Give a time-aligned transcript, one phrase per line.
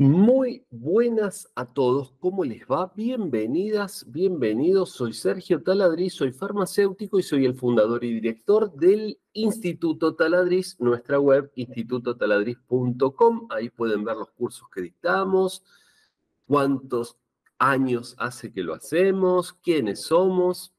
[0.00, 2.92] Muy buenas a todos, ¿cómo les va?
[2.94, 4.90] Bienvenidas, bienvenidos.
[4.90, 11.18] Soy Sergio Taladriz, soy farmacéutico y soy el fundador y director del Instituto Taladriz, nuestra
[11.18, 13.48] web institutotaladriz.com.
[13.50, 15.64] Ahí pueden ver los cursos que dictamos,
[16.46, 17.18] cuántos
[17.58, 20.76] años hace que lo hacemos, quiénes somos.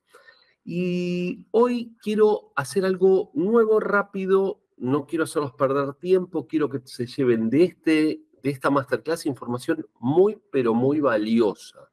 [0.64, 4.62] Y hoy quiero hacer algo nuevo, rápido.
[4.78, 9.86] No quiero hacerlos perder tiempo, quiero que se lleven de este de esta masterclass información
[10.00, 11.90] muy, pero muy valiosa.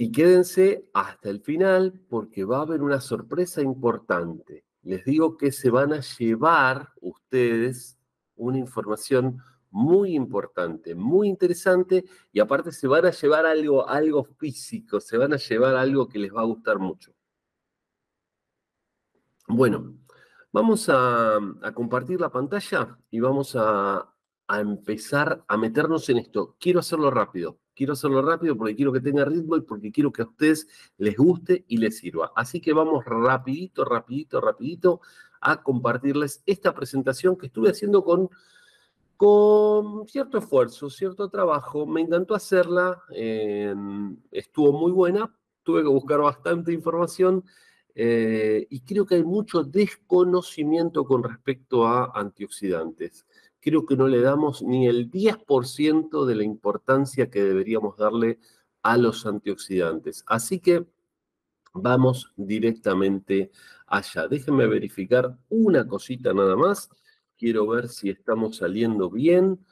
[0.00, 4.64] Y quédense hasta el final porque va a haber una sorpresa importante.
[4.82, 7.98] Les digo que se van a llevar ustedes
[8.36, 15.00] una información muy importante, muy interesante y aparte se van a llevar algo, algo físico,
[15.00, 17.12] se van a llevar algo que les va a gustar mucho.
[19.48, 19.94] Bueno,
[20.52, 24.14] vamos a, a compartir la pantalla y vamos a,
[24.48, 26.56] a empezar a meternos en esto.
[26.58, 30.22] Quiero hacerlo rápido, quiero hacerlo rápido porque quiero que tenga ritmo y porque quiero que
[30.22, 32.32] a ustedes les guste y les sirva.
[32.34, 35.00] Así que vamos rapidito, rapidito, rapidito
[35.42, 38.30] a compartirles esta presentación que estuve haciendo con,
[39.16, 41.86] con cierto esfuerzo, cierto trabajo.
[41.86, 43.02] Me encantó hacerla,
[44.32, 47.44] estuvo muy buena, tuve que buscar bastante información.
[47.94, 53.26] Eh, y creo que hay mucho desconocimiento con respecto a antioxidantes
[53.60, 58.38] creo que no le damos ni el 10% de la importancia que deberíamos darle
[58.82, 60.24] a los antioxidantes.
[60.26, 60.86] Así que
[61.74, 63.50] vamos directamente
[63.86, 64.28] allá.
[64.28, 66.90] Déjenme verificar una cosita nada más.
[67.36, 69.64] Quiero ver si estamos saliendo bien,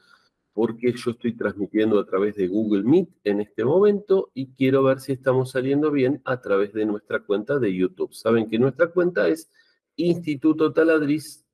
[0.53, 4.99] porque yo estoy transmitiendo a través de Google Meet en este momento y quiero ver
[4.99, 8.13] si estamos saliendo bien a través de nuestra cuenta de YouTube.
[8.13, 9.51] Saben que nuestra cuenta es
[9.97, 11.46] Instituto Taladriz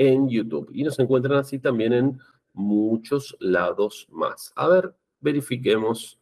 [0.00, 0.70] en YouTube.
[0.72, 2.18] Y nos encuentran así también en
[2.54, 4.50] muchos lados más.
[4.56, 6.18] A ver, verifiquemos.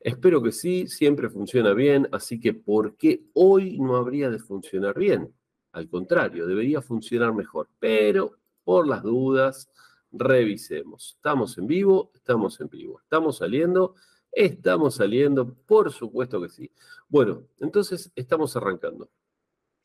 [0.00, 4.98] Espero que sí, siempre funciona bien, así que ¿por qué hoy no habría de funcionar
[4.98, 5.32] bien?
[5.70, 9.70] Al contrario, debería funcionar mejor, pero por las dudas,
[10.10, 11.14] revisemos.
[11.16, 12.10] ¿Estamos en vivo?
[12.14, 12.98] Estamos en vivo.
[13.00, 13.94] ¿Estamos saliendo?
[14.32, 16.72] Estamos saliendo, por supuesto que sí.
[17.08, 19.08] Bueno, entonces estamos arrancando.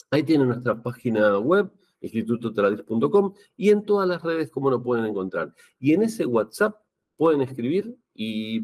[0.10, 1.72] Ahí tiene nuestra página web,
[2.03, 5.53] institutotaladriz.com y en todas las redes como lo pueden encontrar.
[5.80, 6.75] Y en ese WhatsApp
[7.16, 8.62] pueden escribir y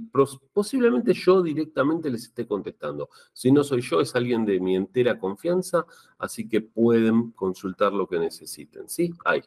[0.53, 3.09] posiblemente yo directamente les esté contestando.
[3.33, 5.85] Si no soy yo, es alguien de mi entera confianza,
[6.17, 8.87] así que pueden consultar lo que necesiten.
[8.87, 9.11] ¿Sí?
[9.25, 9.41] Ahí.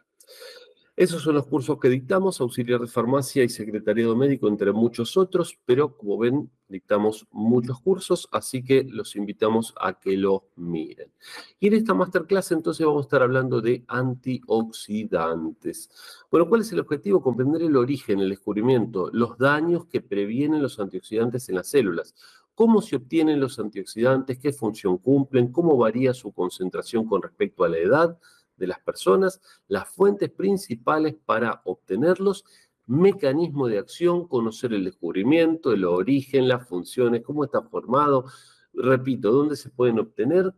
[1.02, 5.58] Esos son los cursos que dictamos, auxiliar de farmacia y secretariado médico, entre muchos otros,
[5.64, 11.10] pero como ven, dictamos muchos cursos, así que los invitamos a que lo miren.
[11.58, 15.90] Y en esta masterclass entonces vamos a estar hablando de antioxidantes.
[16.30, 17.20] Bueno, ¿cuál es el objetivo?
[17.20, 22.14] Comprender el origen, el descubrimiento, los daños que previenen los antioxidantes en las células,
[22.54, 27.68] cómo se obtienen los antioxidantes, qué función cumplen, cómo varía su concentración con respecto a
[27.68, 28.18] la edad,
[28.62, 32.44] de las personas, las fuentes principales para obtenerlos,
[32.86, 38.26] mecanismo de acción, conocer el descubrimiento, el origen, las funciones, cómo está formado,
[38.72, 40.54] repito, dónde se pueden obtener,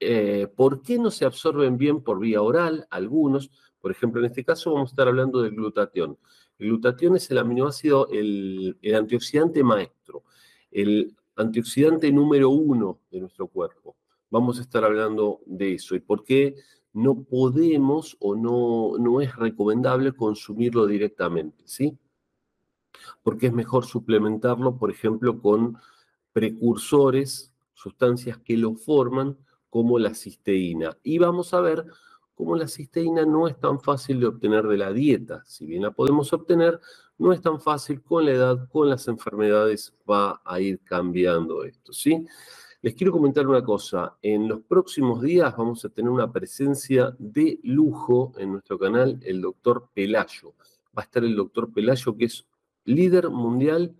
[0.00, 3.50] eh, por qué no se absorben bien por vía oral, algunos,
[3.82, 6.18] por ejemplo, en este caso vamos a estar hablando del glutatión.
[6.58, 10.24] El glutatión es el aminoácido, el, el antioxidante maestro,
[10.70, 13.94] el antioxidante número uno de nuestro cuerpo.
[14.30, 16.54] Vamos a estar hablando de eso y por qué
[16.96, 21.98] no podemos o no, no es recomendable consumirlo directamente, ¿sí?
[23.22, 25.76] Porque es mejor suplementarlo, por ejemplo, con
[26.32, 29.36] precursores, sustancias que lo forman,
[29.68, 30.96] como la cisteína.
[31.02, 31.84] Y vamos a ver
[32.34, 35.42] cómo la cisteína no es tan fácil de obtener de la dieta.
[35.44, 36.80] Si bien la podemos obtener,
[37.18, 41.92] no es tan fácil con la edad, con las enfermedades va a ir cambiando esto,
[41.92, 42.26] ¿sí?
[42.86, 44.16] Les quiero comentar una cosa.
[44.22, 49.40] En los próximos días vamos a tener una presencia de lujo en nuestro canal, el
[49.40, 50.54] doctor Pelayo.
[50.96, 52.46] Va a estar el doctor Pelayo, que es
[52.84, 53.92] líder mundial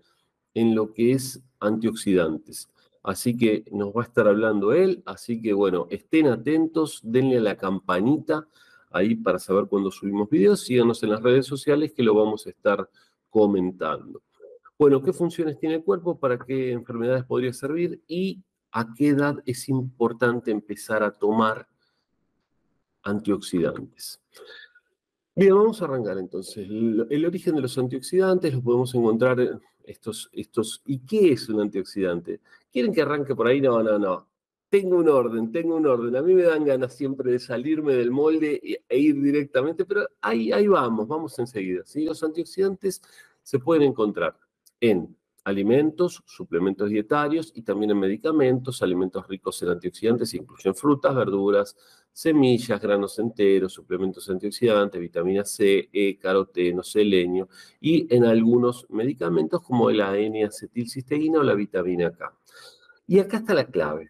[0.53, 2.69] en lo que es antioxidantes.
[3.03, 5.03] Así que nos va a estar hablando él.
[5.05, 8.47] Así que bueno, estén atentos, denle a la campanita
[8.89, 10.61] ahí para saber cuando subimos videos.
[10.61, 12.89] Síganos en las redes sociales que lo vamos a estar
[13.29, 14.21] comentando.
[14.79, 16.17] Bueno, ¿qué funciones tiene el cuerpo?
[16.17, 18.01] ¿Para qué enfermedades podría servir?
[18.07, 21.67] Y a qué edad es importante empezar a tomar
[23.03, 24.21] antioxidantes.
[25.35, 26.67] Bien, vamos a arrancar entonces.
[26.67, 30.81] El, origen de los antioxidantes lo podemos encontrar en estos, estos.
[30.85, 32.41] ¿Y qué es un antioxidante?
[32.71, 33.61] ¿Quieren que arranque por ahí?
[33.61, 34.27] No, no, no.
[34.67, 36.15] tengo un orden, tengo un orden.
[36.15, 38.59] A mí me dan ganas siempre de salirme del molde
[38.89, 41.83] e ir directamente, pero ahí, ahí vamos, vamos enseguida.
[41.85, 42.03] ¿sí?
[42.03, 43.01] Los antioxidantes
[43.43, 44.35] se pueden encontrar
[44.81, 45.15] en
[45.47, 51.73] alimentos, suplementos dietarios y también en medicamentos, alimentos ricos en antioxidantes, incluyen frutas, verduras,
[52.11, 57.47] semillas, granos enteros, suplementos antioxidantes, vitamina C, E, caroteno, selenio
[57.79, 62.33] y en algunos medicamentos como la N-acetilcisteína o la vitamina K.
[63.07, 64.09] Y acá está la clave.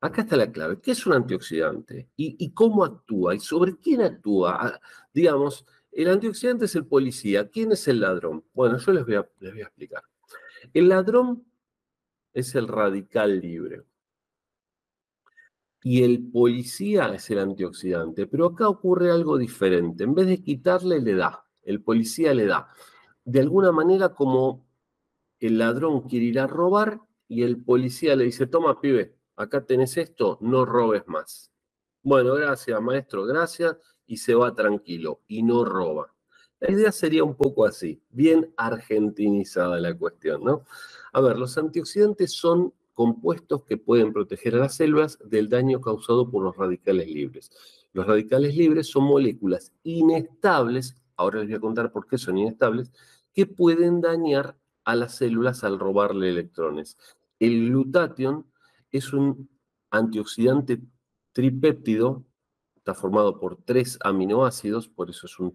[0.00, 0.80] Acá está la clave.
[0.80, 2.08] ¿Qué es un antioxidante?
[2.16, 3.36] ¿Y, cómo actúa?
[3.36, 4.56] ¿Y sobre quién actúa?
[4.60, 4.80] Ah,
[5.14, 7.48] digamos, el antioxidante es el policía.
[7.48, 8.44] ¿Quién es el ladrón?
[8.52, 10.02] Bueno, yo les voy a, les voy a explicar.
[10.72, 11.44] El ladrón
[12.32, 13.82] es el radical libre.
[15.82, 18.26] Y el policía es el antioxidante.
[18.26, 20.04] Pero acá ocurre algo diferente.
[20.04, 21.44] En vez de quitarle, le da.
[21.62, 22.68] El policía le da.
[23.24, 24.66] De alguna manera, como
[25.40, 29.96] el ladrón quiere ir a robar y el policía le dice, toma, pibe, acá tenés
[29.96, 31.50] esto, no robes más.
[32.02, 33.76] Bueno, gracias, maestro, gracias,
[34.06, 36.14] y se va tranquilo y no roba.
[36.62, 40.62] La idea sería un poco así, bien argentinizada la cuestión, ¿no?
[41.12, 46.30] A ver, los antioxidantes son compuestos que pueden proteger a las células del daño causado
[46.30, 47.50] por los radicales libres.
[47.92, 52.92] Los radicales libres son moléculas inestables, ahora les voy a contar por qué son inestables,
[53.34, 56.96] que pueden dañar a las células al robarle electrones.
[57.40, 58.46] El glutatión
[58.92, 59.50] es un
[59.90, 60.80] antioxidante
[61.32, 62.24] tripéptido,
[62.82, 65.54] está formado por tres aminoácidos, por eso es un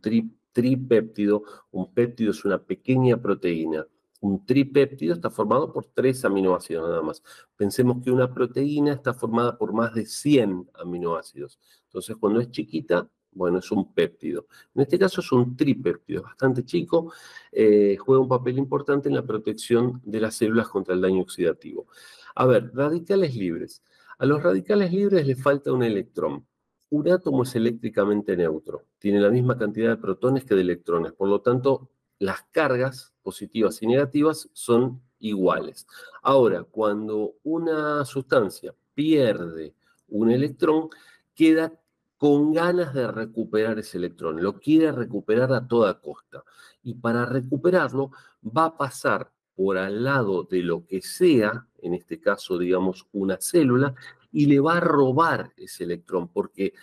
[0.53, 1.43] tripéptido.
[1.71, 3.85] Un péptido es una pequeña proteína.
[4.21, 7.21] Un tripéptido está formado por tres aminoácidos nada más.
[7.57, 11.59] Pensemos que una proteína está formada por más de 100 aminoácidos.
[11.83, 14.47] Entonces, cuando es chiquita, bueno, es un péptido.
[14.73, 17.11] En este caso es un tripéptido, bastante chico,
[17.51, 21.87] eh, juega un papel importante en la protección de las células contra el daño oxidativo.
[22.35, 23.83] A ver, radicales libres.
[24.17, 26.47] A los radicales libres les falta un electrón.
[26.89, 31.27] Un átomo es eléctricamente neutro, tiene la misma cantidad de protones que de electrones, por
[31.27, 31.89] lo tanto,
[32.19, 35.85] las cargas positivas y negativas son iguales.
[36.21, 39.75] Ahora, cuando una sustancia pierde
[40.07, 40.89] un electrón,
[41.35, 41.73] queda
[42.17, 46.43] con ganas de recuperar ese electrón, lo quiere recuperar a toda costa.
[46.83, 48.11] Y para recuperarlo
[48.43, 53.37] va a pasar por al lado de lo que sea, en este caso, digamos, una
[53.39, 53.93] célula,
[54.31, 56.73] y le va a robar ese electrón, porque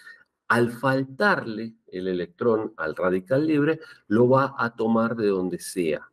[0.48, 6.10] al faltarle el electrón al radical libre, lo va a tomar de donde sea.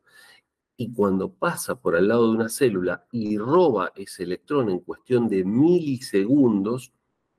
[0.78, 5.28] Y cuando pasa por al lado de una célula y roba ese electrón en cuestión
[5.28, 6.92] de milisegundos,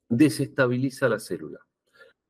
[0.09, 1.59] desestabiliza la célula.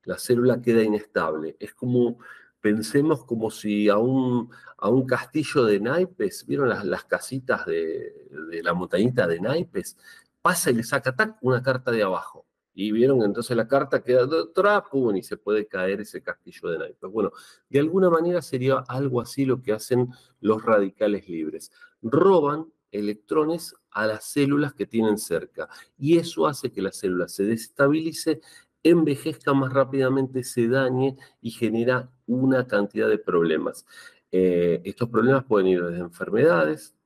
[0.04, 1.56] La célula queda inestable.
[1.58, 2.18] Es como
[2.62, 4.48] pensemos como si a un,
[4.78, 8.28] a un castillo de naipes, ¿vieron las, las casitas de,
[8.62, 9.98] la montañita de naipes?
[10.42, 12.46] Pasa y le saca una carta de abajo.
[12.74, 17.10] Y vieron entonces la carta queda trapo y se puede caer ese castillo de naipes.
[17.10, 17.30] Bueno,
[17.68, 20.08] de alguna manera sería algo así lo que hacen
[20.40, 21.70] los radicales libres.
[22.00, 25.68] Roban electrones a las células que tienen cerca
[25.98, 28.40] y eso hace que la célula se desestabilice
[28.82, 33.86] envejezca más rápidamente, se dañe y genera una cantidad de problemas.
[34.30, 36.96] Eh, estos problemas pueden ir desde enfermedades,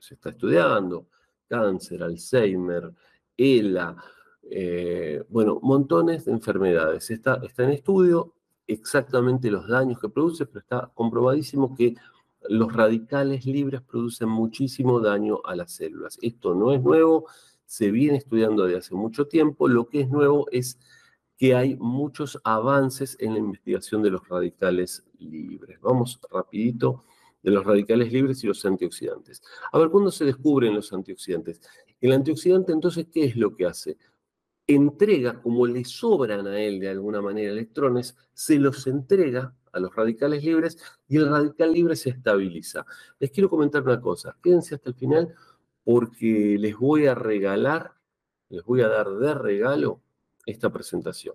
[0.00, 1.08] se está estudiando,
[1.52, 2.94] cáncer, Alzheimer,
[3.36, 3.94] ELA,
[4.50, 7.10] eh, bueno, montones de enfermedades.
[7.10, 8.32] Está, está en estudio
[8.66, 11.94] exactamente los daños que produce, pero está comprobadísimo que
[12.48, 16.18] los radicales libres producen muchísimo daño a las células.
[16.22, 17.26] Esto no es nuevo,
[17.66, 19.68] se viene estudiando desde hace mucho tiempo.
[19.68, 20.78] Lo que es nuevo es
[21.36, 25.78] que hay muchos avances en la investigación de los radicales libres.
[25.82, 27.04] Vamos rapidito
[27.42, 29.42] de los radicales libres y los antioxidantes.
[29.72, 31.60] A ver, ¿cuándo se descubren los antioxidantes?
[32.00, 33.96] El antioxidante entonces, ¿qué es lo que hace?
[34.66, 39.94] Entrega, como le sobran a él de alguna manera electrones, se los entrega a los
[39.94, 42.86] radicales libres y el radical libre se estabiliza.
[43.18, 45.34] Les quiero comentar una cosa, quédense hasta el final
[45.84, 47.92] porque les voy a regalar,
[48.50, 50.00] les voy a dar de regalo
[50.46, 51.34] esta presentación.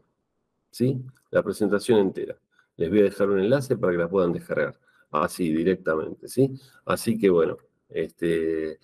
[0.69, 1.01] ¿Sí?
[1.31, 2.37] La presentación entera.
[2.75, 4.79] Les voy a dejar un enlace para que la puedan descargar.
[5.11, 6.51] Así, directamente, ¿sí?
[6.85, 7.57] Así que bueno,
[7.89, 8.79] este,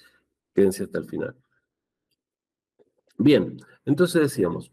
[0.53, 1.36] quédense hasta el final.
[3.18, 4.72] Bien, entonces decíamos,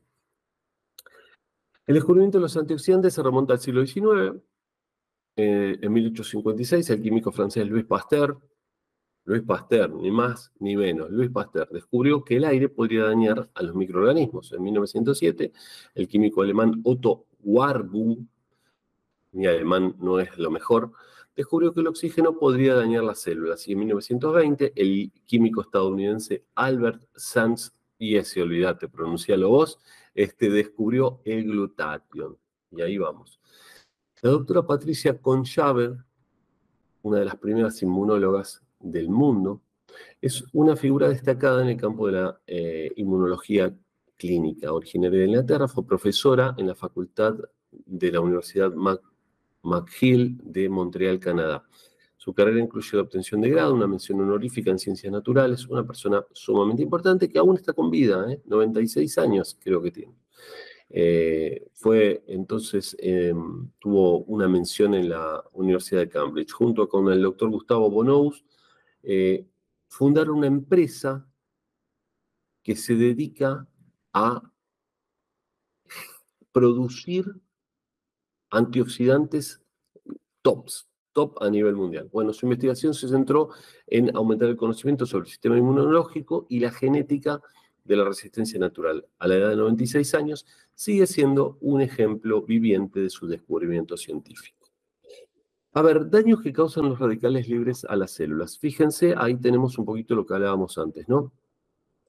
[1.86, 4.40] el descubrimiento de los antioxidantes se remonta al siglo XIX.
[5.36, 8.38] Eh, en 1856, el químico francés Louis Pasteur
[9.24, 13.62] Luis Pasteur, ni más ni menos, Luis Pasteur descubrió que el aire podría dañar a
[13.62, 14.52] los microorganismos.
[14.52, 15.52] En 1907,
[15.94, 18.18] el químico alemán Otto Warburg,
[19.32, 20.92] mi alemán no es lo mejor,
[21.36, 23.66] descubrió que el oxígeno podría dañar las células.
[23.68, 29.78] Y en 1920, el químico estadounidense Albert Sanz y ese, olvídate, pronuncialo vos,
[30.14, 32.36] este, descubrió el glutatión.
[32.70, 33.38] Y ahí vamos.
[34.22, 35.96] La doctora Patricia Conchaver,
[37.02, 39.62] una de las primeras inmunólogas del mundo,
[40.20, 43.74] es una figura destacada en el campo de la eh, inmunología
[44.16, 44.72] clínica.
[44.72, 47.34] Originaria de Inglaterra, fue profesora en la Facultad
[47.70, 48.72] de la Universidad
[49.62, 51.64] McGill de Montreal, Canadá.
[52.16, 56.22] Su carrera incluye la obtención de grado, una mención honorífica en ciencias naturales, una persona
[56.32, 59.20] sumamente importante que aún está con vida, 96 ¿eh?
[59.20, 60.14] años creo que tiene.
[60.90, 67.22] Eh, fue entonces, em, tuvo una mención en la Universidad de Cambridge, junto con el
[67.22, 68.44] doctor Gustavo Bonous,
[69.02, 69.46] eh,
[69.88, 71.26] fundaron una empresa
[72.62, 73.66] que se dedica
[74.12, 74.42] a
[76.52, 77.24] producir
[78.50, 79.62] antioxidantes
[80.42, 82.08] tops, top a nivel mundial.
[82.12, 83.50] Bueno, su investigación se centró
[83.86, 87.40] en aumentar el conocimiento sobre el sistema inmunológico y la genética
[87.84, 89.06] de la resistencia natural.
[89.18, 94.70] A la edad de 96 años, sigue siendo un ejemplo viviente de su descubrimiento científico.
[95.72, 98.58] A ver, daños que causan los radicales libres a las células.
[98.58, 101.32] Fíjense, ahí tenemos un poquito lo que hablábamos antes, ¿no?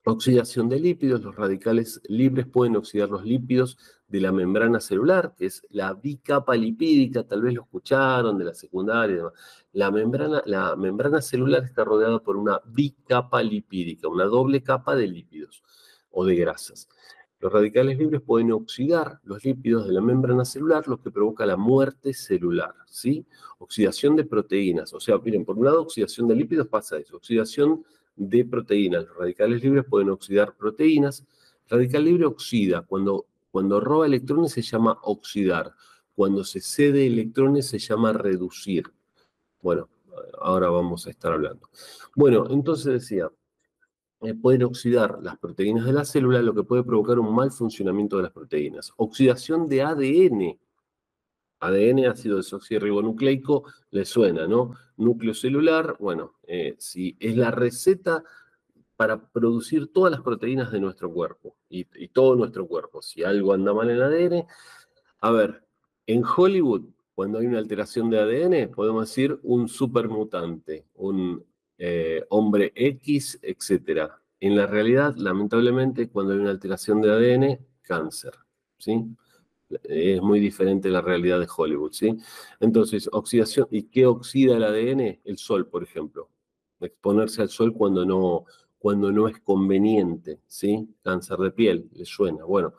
[0.03, 1.21] Oxidación de lípidos.
[1.21, 3.77] Los radicales libres pueden oxidar los lípidos
[4.11, 8.53] de la membrana celular, que es la bicapa lipídica, tal vez lo escucharon de la
[8.53, 9.23] secundaria.
[9.71, 15.07] La membrana, la membrana celular está rodeada por una bicapa lipídica, una doble capa de
[15.07, 15.63] lípidos
[16.11, 16.89] o de grasas.
[17.39, 21.55] Los radicales libres pueden oxidar los lípidos de la membrana celular, lo que provoca la
[21.55, 23.25] muerte celular, ¿sí?
[23.59, 24.93] Oxidación de proteínas.
[24.93, 27.15] O sea, miren, por un lado, oxidación de lípidos pasa eso.
[27.15, 27.83] Oxidación
[28.17, 29.05] de proteínas.
[29.07, 31.25] Los radicales libres pueden oxidar proteínas.
[31.69, 32.81] radical libre oxida.
[32.81, 35.73] Cuando, cuando roba electrones se llama oxidar.
[36.15, 38.91] Cuando se cede electrones se llama reducir.
[39.61, 39.89] Bueno,
[40.39, 41.69] ahora vamos a estar hablando.
[42.15, 43.29] Bueno, entonces decía,
[44.21, 48.17] eh, pueden oxidar las proteínas de la célula, lo que puede provocar un mal funcionamiento
[48.17, 48.93] de las proteínas.
[48.97, 50.59] Oxidación de ADN.
[51.59, 54.73] ADN, ácido desoxirribonucleico, le suena, ¿no?
[54.97, 58.23] Núcleo celular, bueno, eh, si es la receta
[59.01, 63.01] para producir todas las proteínas de nuestro cuerpo y, todo nuestro cuerpo.
[63.01, 64.45] Si algo anda mal en ADN,
[65.21, 65.65] a ver,
[66.05, 66.83] en Hollywood,
[67.15, 71.43] cuando hay una alteración de ADN, podemos decir un supermutante, un
[71.79, 74.11] eh, hombre X, etc.
[74.39, 78.33] En la realidad, lamentablemente, cuando hay una alteración de ADN, cáncer,
[78.77, 79.03] ¿sí?
[79.81, 82.15] Es muy diferente la realidad de Hollywood, ¿sí?
[82.59, 85.21] Entonces, oxidación, ¿y qué oxida el ADN?
[85.23, 86.29] El sol, por ejemplo.
[86.79, 88.45] Exponerse al sol cuando no,
[88.81, 90.89] cuando no es conveniente, ¿sí?
[91.03, 92.45] Cáncer de piel, le suena.
[92.45, 92.73] Bueno,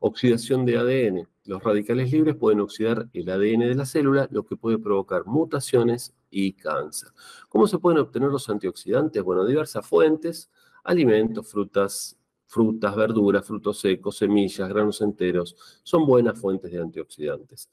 [0.00, 1.26] oxidación de ADN.
[1.46, 6.14] Los radicales libres pueden oxidar el ADN de la célula, lo que puede provocar mutaciones
[6.30, 7.08] y cáncer.
[7.48, 9.22] ¿Cómo se pueden obtener los antioxidantes?
[9.22, 10.50] Bueno, diversas fuentes,
[10.84, 17.70] alimentos, frutas, frutas, verduras, frutos secos, semillas, granos enteros, son buenas fuentes de antioxidantes.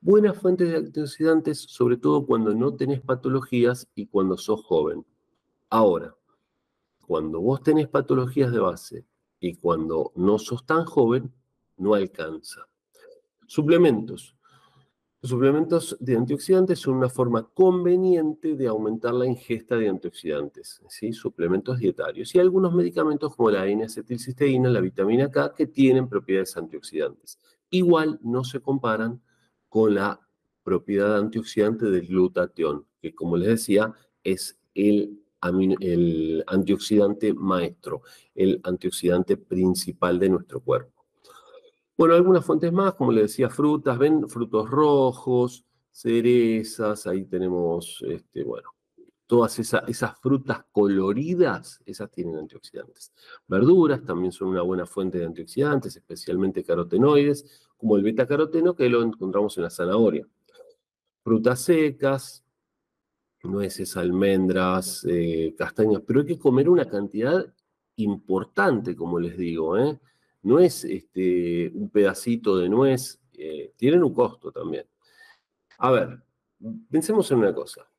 [0.00, 5.04] Buenas fuentes de antioxidantes, sobre todo cuando no tenés patologías y cuando sos joven.
[5.68, 6.14] Ahora,
[7.10, 9.04] cuando vos tenés patologías de base
[9.40, 11.34] y cuando no sos tan joven,
[11.76, 12.68] no alcanza.
[13.48, 14.36] Suplementos.
[15.20, 21.12] Los suplementos de antioxidantes son una forma conveniente de aumentar la ingesta de antioxidantes, ¿sí?
[21.12, 27.40] suplementos dietarios y algunos medicamentos como la N-acetilcisteína, la vitamina K, que tienen propiedades antioxidantes.
[27.70, 29.20] Igual no se comparan
[29.68, 30.20] con la
[30.62, 38.02] propiedad antioxidante del glutatión, que como les decía es el, el antioxidante maestro,
[38.34, 41.06] el antioxidante principal de nuestro cuerpo.
[41.96, 48.42] Bueno, algunas fuentes más, como les decía, frutas, ven frutos rojos, cerezas, ahí tenemos, este,
[48.42, 48.70] bueno,
[49.26, 53.12] todas esas frutas coloridas, esas tienen antioxidantes.
[53.46, 59.02] Verduras también son una buena fuente de antioxidantes, especialmente carotenoides, como el beta-caroteno que lo
[59.02, 60.26] encontramos en la zanahoria.
[61.22, 62.44] Frutas secas,
[63.48, 67.46] nueces, almendras, eh, castañas, pero hay que comer una cantidad
[67.96, 69.98] importante, como les digo, ¿eh?
[70.42, 74.86] no es este, un pedacito de nuez, eh, tienen un costo también.
[75.78, 76.22] A ver,
[76.90, 77.90] pensemos en una cosa.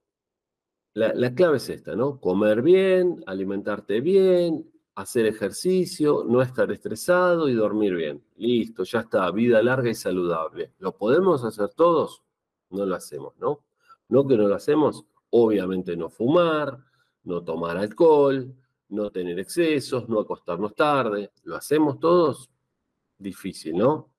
[0.93, 2.19] La, clave es esta, ¿no?
[2.19, 8.24] Comer bien, alimentarte bien, hacer ejercicio, no estar estresado y dormir bien.
[8.36, 10.74] Listo, ya está, vida larga y saludable.
[10.79, 12.24] ¿Lo podemos hacer todos?
[12.69, 13.63] No lo hacemos, ¿no?
[14.10, 16.77] No que no lo hacemos, obviamente no fumar,
[17.23, 18.53] no tomar alcohol,
[18.89, 21.31] no tener excesos, no acostarnos tarde.
[21.43, 22.51] ¿Lo hacemos todos?
[23.17, 24.11] Difícil, ¿no?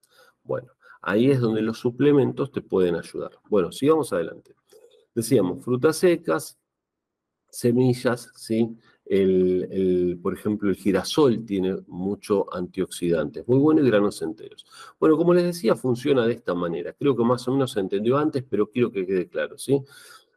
[0.42, 3.33] Bueno, ahí es donde los suplementos te pueden ayudar.
[3.49, 4.54] Bueno, sigamos adelante.
[5.14, 6.59] Decíamos, frutas secas,
[7.50, 8.76] semillas, ¿sí?
[9.04, 14.64] El, por ejemplo, el girasol tiene mucho antioxidantes, muy bueno y granos enteros.
[14.99, 16.95] Bueno, como les decía, funciona de esta manera.
[16.95, 19.83] Creo que más o menos se entendió antes, pero quiero que quede claro, ¿sí?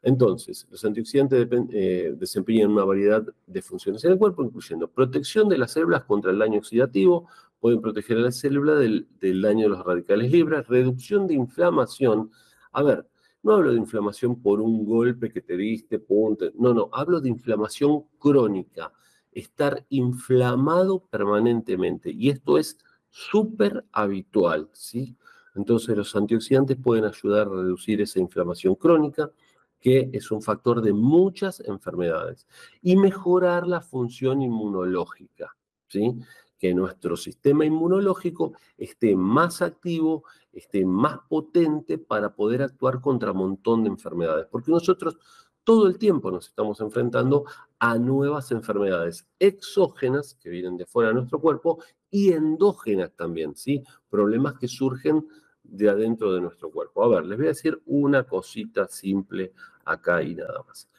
[0.06, 5.58] Entonces, los antioxidantes eh, desempeñan una variedad de funciones en el cuerpo, incluyendo protección de
[5.58, 7.28] las células contra el daño oxidativo,
[7.60, 12.30] pueden proteger a la célula del, daño de los radicales libres, reducción de inflamación.
[12.72, 13.08] A ver,
[13.42, 16.52] no hablo de inflamación por un golpe que te diste, punto.
[16.54, 18.94] No, no, hablo de inflamación crónica,
[19.32, 22.12] estar inflamado permanentemente.
[22.12, 22.78] Y esto es
[23.10, 25.18] súper habitual, ¿sí?
[25.56, 29.32] Entonces los antioxidantes pueden ayudar a reducir esa inflamación crónica,
[29.80, 32.48] que es un factor de muchas enfermedades,
[32.82, 35.56] y mejorar la función inmunológica,
[35.88, 36.20] ¿sí?
[36.58, 43.38] que nuestro sistema inmunológico esté más activo, esté más potente para poder actuar contra un
[43.38, 45.18] montón de enfermedades, porque nosotros
[45.64, 47.46] todo el tiempo nos estamos enfrentando
[47.80, 53.84] a nuevas enfermedades exógenas que vienen de fuera de nuestro cuerpo y endógenas también, ¿sí?
[54.10, 55.28] Problemas que surgen
[55.68, 57.04] de adentro de nuestro cuerpo.
[57.04, 59.54] A ver, les voy a decir una cosita simple
[59.86, 60.90] acá y nada más.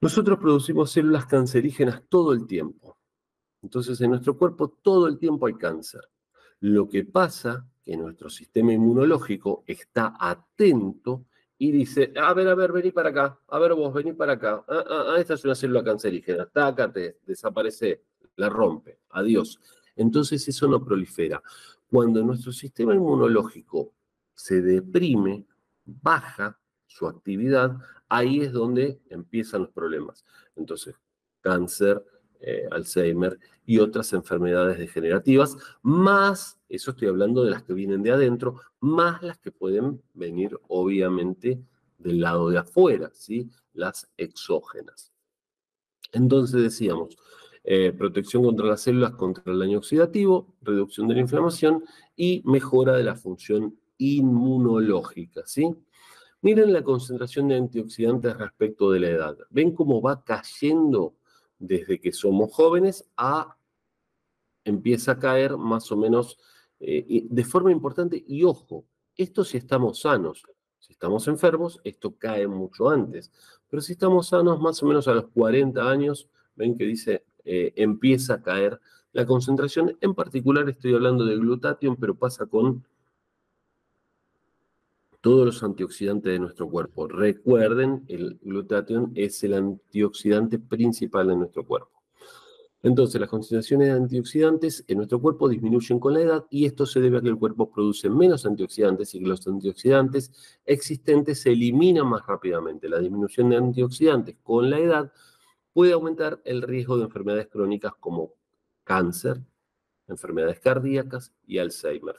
[0.00, 2.96] Nosotros producimos células cancerígenas todo el tiempo.
[3.62, 6.02] Entonces en nuestro cuerpo todo el tiempo hay cáncer.
[6.60, 11.26] Lo que pasa que nuestro sistema inmunológico está atento
[11.58, 14.64] y dice, a ver, a ver, vení para acá, a ver vos, vení para acá,
[14.66, 18.02] ah, ah, ah esta es una célula cancerígena, tácate, desaparece,
[18.36, 19.60] la rompe, adiós.
[19.94, 21.42] Entonces eso no prolifera.
[21.90, 23.92] Cuando nuestro sistema inmunológico
[24.34, 25.44] se deprime,
[25.84, 27.76] baja su actividad,
[28.08, 30.24] ahí es donde empiezan los problemas.
[30.56, 30.94] Entonces,
[31.40, 32.04] cáncer,
[32.40, 38.12] eh, Alzheimer y otras enfermedades degenerativas, más, eso estoy hablando de las que vienen de
[38.12, 41.60] adentro, más las que pueden venir obviamente
[41.98, 43.50] del lado de afuera, ¿sí?
[43.74, 45.12] las exógenas.
[46.12, 47.16] Entonces decíamos,
[47.62, 51.84] eh, protección contra las células contra el daño oxidativo, reducción de la inflamación
[52.16, 55.74] y mejora de la función inmunológica, ¿sí?
[56.42, 59.38] Miren la concentración de antioxidantes respecto de la edad.
[59.50, 61.14] ¿Ven cómo va cayendo
[61.58, 63.58] desde que somos jóvenes a
[64.64, 66.38] empieza a caer más o menos
[66.80, 70.44] eh, de forma importante y ojo, esto si estamos sanos,
[70.78, 73.30] si estamos enfermos, esto cae mucho antes,
[73.68, 77.72] pero si estamos sanos más o menos a los 40 años, ven que dice eh,
[77.76, 78.80] empieza a caer
[79.12, 82.84] la concentración, en particular estoy hablando de glutatión, pero pasa con
[85.20, 87.08] todos los antioxidantes de nuestro cuerpo.
[87.08, 92.00] Recuerden, el glutatión es el antioxidante principal de nuestro cuerpo.
[92.82, 97.00] Entonces, las concentraciones de antioxidantes en nuestro cuerpo disminuyen con la edad y esto se
[97.00, 100.32] debe a que el cuerpo produce menos antioxidantes y que los antioxidantes
[100.64, 102.88] existentes se eliminan más rápidamente.
[102.88, 105.12] La disminución de antioxidantes con la edad
[105.80, 108.34] puede aumentar el riesgo de enfermedades crónicas como
[108.84, 109.40] cáncer,
[110.08, 112.16] enfermedades cardíacas y Alzheimer.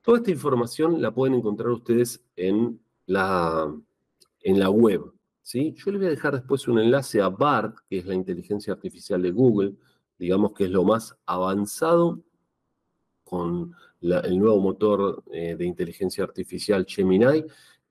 [0.00, 3.70] Toda esta información la pueden encontrar ustedes en la,
[4.40, 5.12] en la web.
[5.42, 5.74] ¿sí?
[5.76, 9.20] Yo les voy a dejar después un enlace a BART, que es la inteligencia artificial
[9.20, 9.74] de Google,
[10.18, 12.22] digamos que es lo más avanzado
[13.24, 17.44] con el nuevo motor eh, de inteligencia artificial Gemini,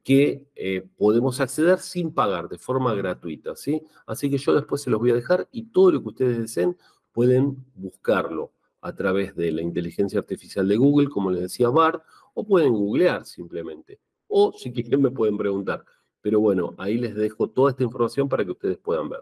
[0.03, 3.55] que eh, podemos acceder sin pagar, de forma gratuita.
[3.55, 3.81] ¿sí?
[4.05, 6.77] Así que yo después se los voy a dejar y todo lo que ustedes deseen
[7.11, 12.45] pueden buscarlo a través de la inteligencia artificial de Google, como les decía Bart, o
[12.45, 13.99] pueden googlear simplemente.
[14.27, 15.83] O si quieren me pueden preguntar.
[16.21, 19.21] Pero bueno, ahí les dejo toda esta información para que ustedes puedan ver.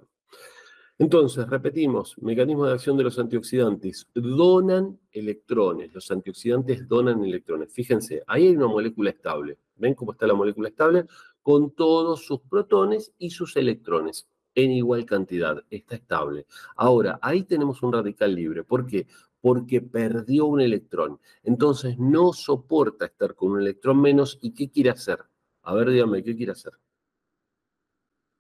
[1.00, 4.08] Entonces, repetimos, mecanismo de acción de los antioxidantes.
[4.16, 5.94] Donan electrones.
[5.94, 7.72] Los antioxidantes donan electrones.
[7.72, 9.60] Fíjense, ahí hay una molécula estable.
[9.76, 11.06] ¿Ven cómo está la molécula estable?
[11.42, 15.64] Con todos sus protones y sus electrones en igual cantidad.
[15.70, 16.48] Está estable.
[16.76, 18.64] Ahora, ahí tenemos un radical libre.
[18.64, 19.06] ¿Por qué?
[19.40, 21.20] porque perdió un electrón.
[21.44, 24.38] Entonces no soporta estar con un electrón menos.
[24.42, 25.20] ¿Y qué quiere hacer?
[25.62, 26.74] A ver, díganme, ¿qué quiere hacer?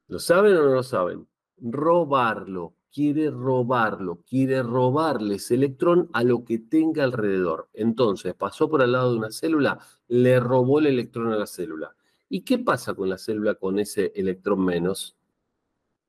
[0.07, 1.27] ¿Lo saben o no lo saben?
[1.61, 2.73] Robarlo.
[2.91, 7.69] Quiere robarlo, quiere robarle ese electrón a lo que tenga alrededor.
[7.73, 11.95] Entonces pasó por al lado de una célula, le robó el electrón a la célula.
[12.27, 15.15] ¿Y qué pasa con la célula con ese electrón menos?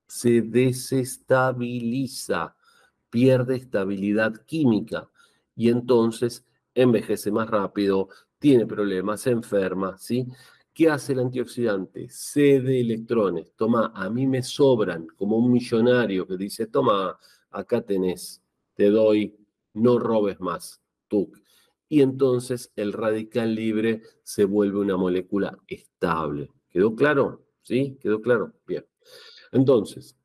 [0.07, 2.57] Se desestabiliza
[3.11, 5.09] pierde estabilidad química
[5.57, 8.09] y entonces envejece más rápido,
[8.39, 10.27] tiene problemas, se enferma, ¿sí?
[10.79, 12.07] ¿Qué hace el antioxidante?
[12.09, 13.53] Cede electrones.
[13.57, 17.19] Toma, a mí me sobran, como un millonario que dice, toma,
[17.51, 19.37] acá tenés, te doy,
[19.75, 21.33] no robes más, tú.
[21.89, 26.53] Y entonces el radical libre se vuelve una molécula estable.
[26.69, 27.45] ¿Quedó claro?
[27.61, 27.99] ¿Sí?
[28.01, 28.55] ¿Quedó claro?
[28.65, 28.87] Bien.
[29.51, 30.17] Entonces,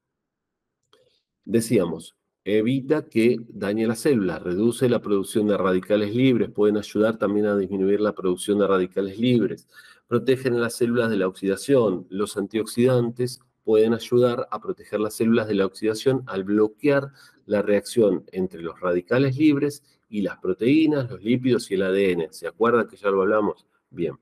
[1.45, 7.45] decíamos, evita que dañe las células, reduce la producción de radicales libres, pueden ayudar también
[7.45, 9.67] a disminuir la producción de radicales libres,
[10.07, 15.55] protegen las células de la oxidación, los antioxidantes pueden ayudar a proteger las células de
[15.55, 17.11] la oxidación al bloquear
[17.45, 22.31] la reacción entre los radicales libres y las proteínas, los lípidos y el ADN.
[22.31, 23.65] ¿Se acuerdan que ya lo hablamos?
[23.89, 24.17] Bien.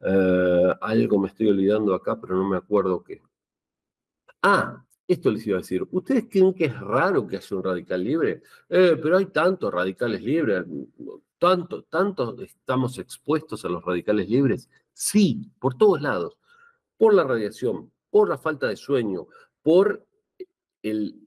[0.00, 3.22] Eh, algo me estoy olvidando acá, pero no me acuerdo qué.
[4.42, 5.86] Ah, esto les iba a decir.
[5.90, 8.42] ¿Ustedes creen que es raro que haya un radical libre?
[8.68, 10.64] Eh, pero hay tantos radicales libres.
[11.38, 14.70] Tanto, tanto estamos expuestos a los radicales libres.
[14.92, 16.38] Sí, por todos lados.
[16.96, 19.26] Por la radiación, por la falta de sueño,
[19.62, 20.06] por
[20.82, 21.20] el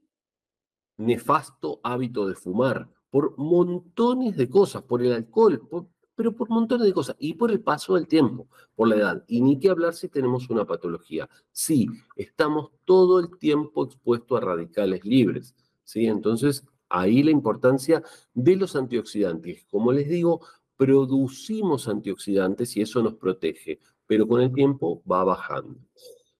[0.96, 5.88] nefasto hábito de fumar, por montones de cosas, por el alcohol,
[6.18, 9.24] pero por montones de cosas, y por el paso del tiempo, por la edad.
[9.28, 11.30] Y ni que hablar si tenemos una patología.
[11.52, 15.54] Sí, estamos todo el tiempo expuestos a radicales libres.
[15.84, 16.06] ¿sí?
[16.06, 18.02] Entonces, ahí la importancia
[18.34, 19.64] de los antioxidantes.
[19.70, 20.40] Como les digo,
[20.76, 25.78] producimos antioxidantes y eso nos protege, pero con el tiempo va bajando.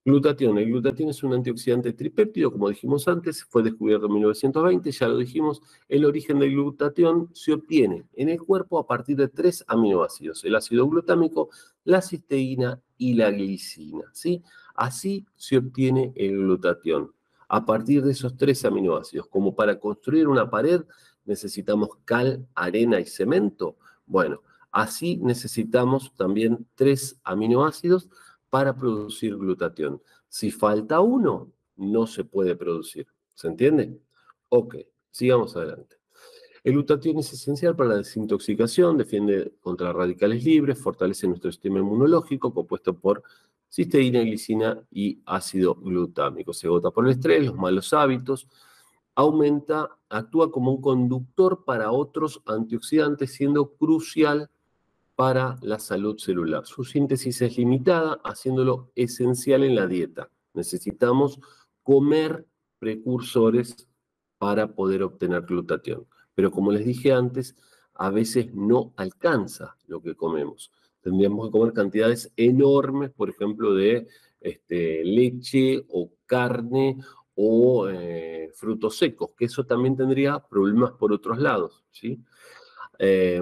[0.08, 0.56] Glutatión.
[0.56, 5.18] El glutatión es un antioxidante tripéptido, como dijimos antes, fue descubierto en 1920, ya lo
[5.18, 10.42] dijimos, el origen del glutatión se obtiene en el cuerpo a partir de tres aminoácidos,
[10.46, 11.50] el ácido glutámico,
[11.84, 14.04] la cisteína y la glicina.
[14.14, 14.42] ¿sí?
[14.74, 17.12] Así se obtiene el glutatión,
[17.46, 19.26] a partir de esos tres aminoácidos.
[19.26, 20.84] Como para construir una pared
[21.26, 24.40] necesitamos cal, arena y cemento, bueno,
[24.72, 28.08] así necesitamos también tres aminoácidos
[28.50, 30.00] para producir glutatión.
[30.28, 33.06] Si falta uno, no se puede producir.
[33.34, 34.00] ¿Se entiende?
[34.48, 34.76] Ok,
[35.10, 35.96] sigamos adelante.
[36.64, 42.52] El glutatión es esencial para la desintoxicación, defiende contra radicales libres, fortalece nuestro sistema inmunológico
[42.52, 43.22] compuesto por
[43.70, 46.52] cisteína, glicina y ácido glutámico.
[46.52, 48.48] Se agota por el estrés, los malos hábitos,
[49.14, 54.50] aumenta, actúa como un conductor para otros antioxidantes, siendo crucial
[55.18, 56.64] para la salud celular.
[56.64, 60.30] Su síntesis es limitada, haciéndolo esencial en la dieta.
[60.54, 61.40] Necesitamos
[61.82, 62.46] comer
[62.78, 63.88] precursores
[64.38, 66.06] para poder obtener glutatión.
[66.36, 67.56] Pero como les dije antes,
[67.94, 70.70] a veces no alcanza lo que comemos.
[71.00, 74.06] Tendríamos que comer cantidades enormes, por ejemplo, de
[74.40, 76.96] este, leche o carne
[77.34, 81.82] o eh, frutos secos, que eso también tendría problemas por otros lados.
[81.90, 82.22] ¿sí?
[82.98, 83.40] Eh,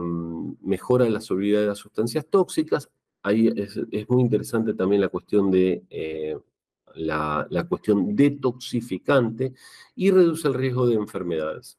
[0.62, 2.90] mejora la solubilidad de las sustancias tóxicas.
[3.22, 6.36] Ahí es, muy interesante también la cuestión de eh,
[6.94, 9.54] la, la, cuestión detoxificante
[9.94, 11.78] y reduce el riesgo de enfermedades.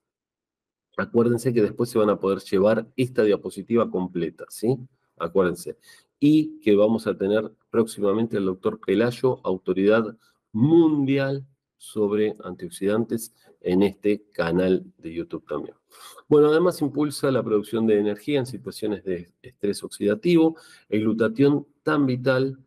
[0.97, 4.77] Acuérdense que después se van a poder llevar esta diapositiva completa, ¿sí?
[5.17, 5.77] Acuérdense.
[6.19, 10.17] Y que vamos a tener próximamente al doctor Pelayo, autoridad
[10.51, 11.45] mundial
[11.77, 15.75] sobre antioxidantes en este canal de YouTube también.
[16.27, 20.57] Bueno, además impulsa la producción de energía en situaciones de estrés oxidativo.
[20.89, 22.57] El glutatión tan vital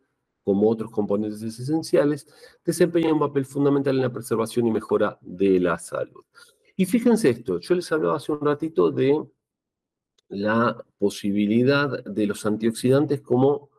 [0.43, 2.27] como otros componentes esenciales,
[2.65, 6.23] desempeña un papel fundamental en la preservación y mejora de la salud.
[6.75, 9.23] Y fíjense esto, yo les hablaba hace un ratito de
[10.29, 13.70] la posibilidad de los antioxidantes como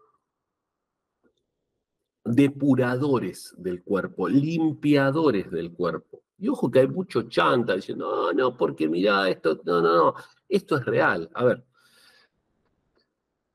[2.24, 6.22] depuradores del cuerpo, limpiadores del cuerpo.
[6.38, 10.14] Y ojo que hay mucho chanta diciendo, no, no, porque mira esto, no, no, no,
[10.48, 11.30] esto es real.
[11.34, 11.64] A ver,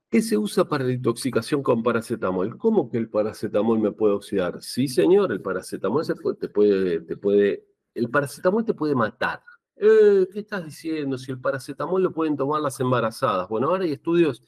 [0.09, 2.57] ¿qué se usa para la intoxicación con paracetamol?
[2.57, 4.61] ¿Cómo que el paracetamol me puede oxidar?
[4.61, 6.05] Sí, señor, el paracetamol
[6.39, 9.41] te puede, te puede, el paracetamol te puede matar.
[9.75, 11.17] Eh, ¿Qué estás diciendo?
[11.17, 13.47] Si el paracetamol lo pueden tomar las embarazadas.
[13.47, 14.43] Bueno, ahora hay estudios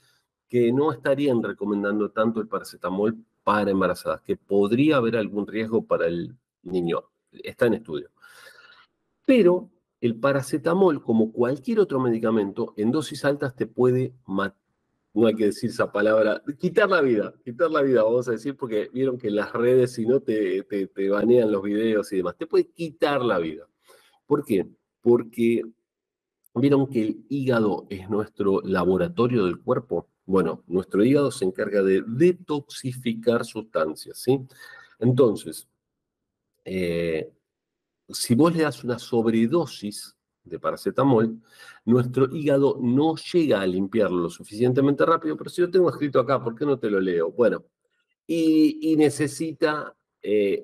[0.48, 6.08] que no estarían recomendando tanto el paracetamol para embarazadas, que podría haber algún riesgo para
[6.08, 7.04] el niño.
[7.32, 8.10] Está en estudio.
[9.26, 9.70] Pero
[10.02, 14.58] el paracetamol, como cualquier otro medicamento, en dosis altas te puede matar.
[15.14, 18.56] No hay que decir esa palabra, quitar la vida, quitar la vida, vamos a decir,
[18.56, 22.38] porque vieron que las redes, si no, te, te, te banean los videos y demás.
[22.38, 23.68] Te puede quitar la vida.
[24.28, 24.68] ¿Por qué?
[25.02, 25.64] Porque
[26.54, 30.08] vieron que el hígado es nuestro laboratorio del cuerpo.
[30.30, 34.40] Bueno, nuestro hígado se encarga de detoxificar sustancias, ¿sí?
[35.00, 35.68] Entonces,
[36.64, 37.32] eh,
[38.08, 41.42] si vos le das una sobredosis de paracetamol,
[41.84, 46.44] nuestro hígado no llega a limpiarlo lo suficientemente rápido, pero si lo tengo escrito acá,
[46.44, 47.32] ¿por qué no te lo leo?
[47.32, 47.66] Bueno,
[48.28, 50.64] y, necesita eh,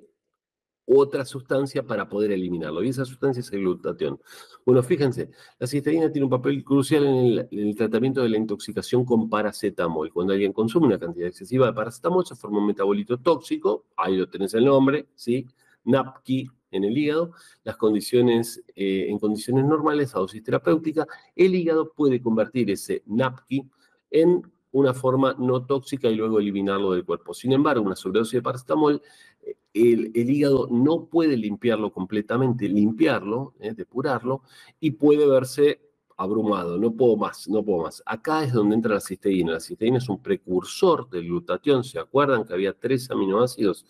[0.86, 2.84] otra sustancia para poder eliminarlo.
[2.84, 4.20] Y esa sustancia es el glutatión.
[4.66, 9.30] Bueno, fíjense, la cisteína tiene un papel crucial en el, tratamiento de la intoxicación con
[9.30, 10.12] paracetamol.
[10.12, 14.30] Cuando alguien consume una cantidad excesiva de paracetamol, se forma un metabolito tóxico, ahí lo
[14.30, 15.48] tenés el nombre, ¿sí?
[15.86, 17.32] NAPKI en el hígado,
[17.64, 23.70] las condiciones, eh, en condiciones normales a dosis terapéutica, el hígado puede convertir ese NAPKI
[24.12, 24.42] en
[24.76, 27.34] una forma no tóxica y luego eliminarlo del cuerpo.
[27.34, 29.02] Sin embargo, una sobredosis de paracetamol,
[29.74, 34.44] el, hígado no puede limpiarlo completamente, limpiarlo, eh, depurarlo,
[34.80, 35.82] y puede verse
[36.18, 38.02] abrumado, no puedo más, no puedo más.
[38.06, 39.54] Acá es donde entra la cisteína.
[39.54, 41.84] La cisteína es un precursor del glutatión.
[41.84, 43.86] ¿Se acuerdan que había tres aminoácidos?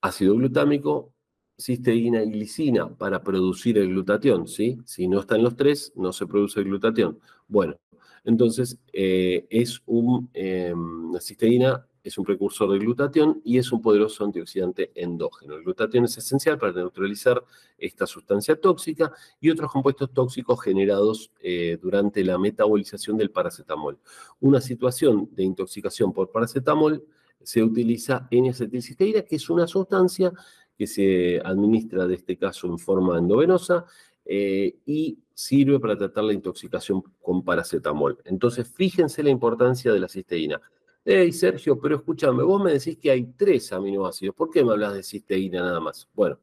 [0.00, 1.12] Ácido glutámico,
[1.58, 4.78] cisteína y glicina para producir el glutatión, ¿sí?
[4.84, 7.18] Si no están los tres, no se produce el glutatión.
[7.48, 7.76] Bueno,
[8.24, 14.24] entonces eh, es un, em, cisteína es un precursor del glutatión y es un poderoso
[14.24, 15.56] antioxidante endógeno.
[15.56, 17.42] El glutatión es esencial para neutralizar
[17.76, 23.98] esta sustancia tóxica y otros compuestos tóxicos generados eh, durante la metabolización del paracetamol.
[24.40, 27.04] Una situación de intoxicación por paracetamol
[27.42, 30.32] se utiliza N-acetilcisteína, que es una sustancia
[30.78, 33.84] que se administra, de este caso, en forma endovenosa
[34.24, 38.18] eh, y sirve para tratar la intoxicación con paracetamol.
[38.24, 40.60] Entonces, fíjense la importancia de la cisteína.
[41.08, 44.34] Hey, Sergio, pero escúchame, vos me decís que hay tres aminoácidos.
[44.34, 46.08] ¿Por qué me hablas de cisteína nada más?
[46.12, 46.40] Bueno,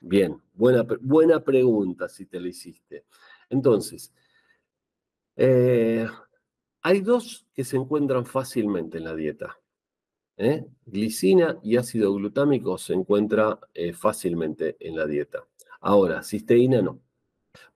[0.00, 3.04] bien, buena, buena pregunta si te la hiciste.
[3.48, 4.12] Entonces,
[5.36, 6.08] eh,
[6.82, 9.60] hay dos que se encuentran fácilmente en la dieta.
[10.38, 10.66] ¿eh?
[10.86, 15.46] Glicina y ácido glutámico se encuentra eh, fácilmente en la dieta.
[15.82, 17.00] Ahora, cisteína no.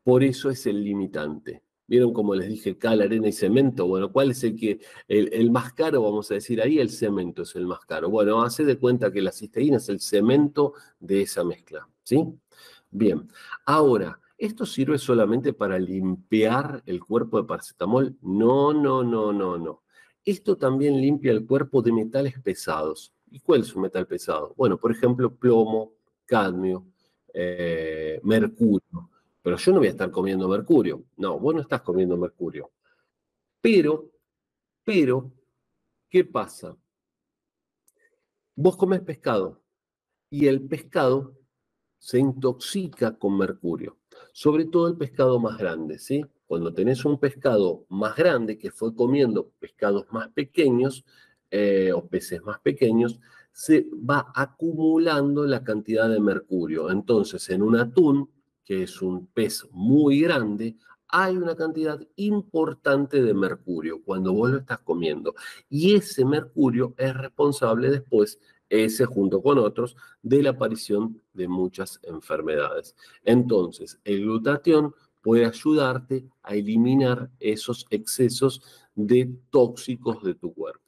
[0.03, 1.63] Por eso es el limitante.
[1.89, 3.87] ¿Vieron como les dije cal, arena y cemento?
[3.87, 6.79] Bueno, ¿cuál es el que el, más caro, vamos a decir ahí?
[6.79, 8.11] El cemento es el más caro.
[8.11, 12.23] Bueno, hace de cuenta que la cisteína es el cemento de esa mezcla, ¿sí?
[12.91, 13.27] Bien,
[13.65, 18.17] ahora, ¿esto sirve solamente para limpiar el cuerpo de paracetamol?
[18.21, 19.83] No, no, no, no, no.
[20.25, 23.15] Esto también limpia el cuerpo de metales pesados.
[23.31, 24.53] ¿Y cuál es un metal pesado?
[24.59, 25.93] Bueno, por ejemplo, plomo,
[26.27, 26.85] cadmio,
[27.33, 28.78] eh, mercurio.
[29.49, 31.07] Pero yo no voy a estar comiendo mercurio.
[31.17, 32.71] No, vos no estás comiendo mercurio.
[33.63, 34.11] Pero,
[34.85, 35.33] pero,
[36.07, 36.77] ¿qué pasa?
[38.55, 39.63] Vos comes pescado
[40.29, 41.35] y el pescado
[41.97, 43.97] se intoxica con mercurio,
[44.35, 46.27] sobre todo el pescado más grande, ¿sí?
[46.47, 51.07] Cuando tenés un pescado más grande que fue comiendo pescados más pequeños
[51.51, 53.19] eh, o peces más pequeños,
[53.51, 56.91] se va acumulando la cantidad de mercurio.
[56.91, 58.29] Entonces, en un atún
[58.69, 60.77] que es un pez muy grande,
[61.09, 65.35] hay una cantidad importante de mercurio cuando vos lo estás comiendo.
[65.71, 71.99] Y ese mercurio es responsable después, ese junto con otros, de la aparición de muchas
[72.03, 72.95] enfermedades.
[73.25, 78.61] Entonces, el glutatión puede ayudarte a eliminar esos excesos
[78.95, 80.88] de tóxicos de tu cuerpo.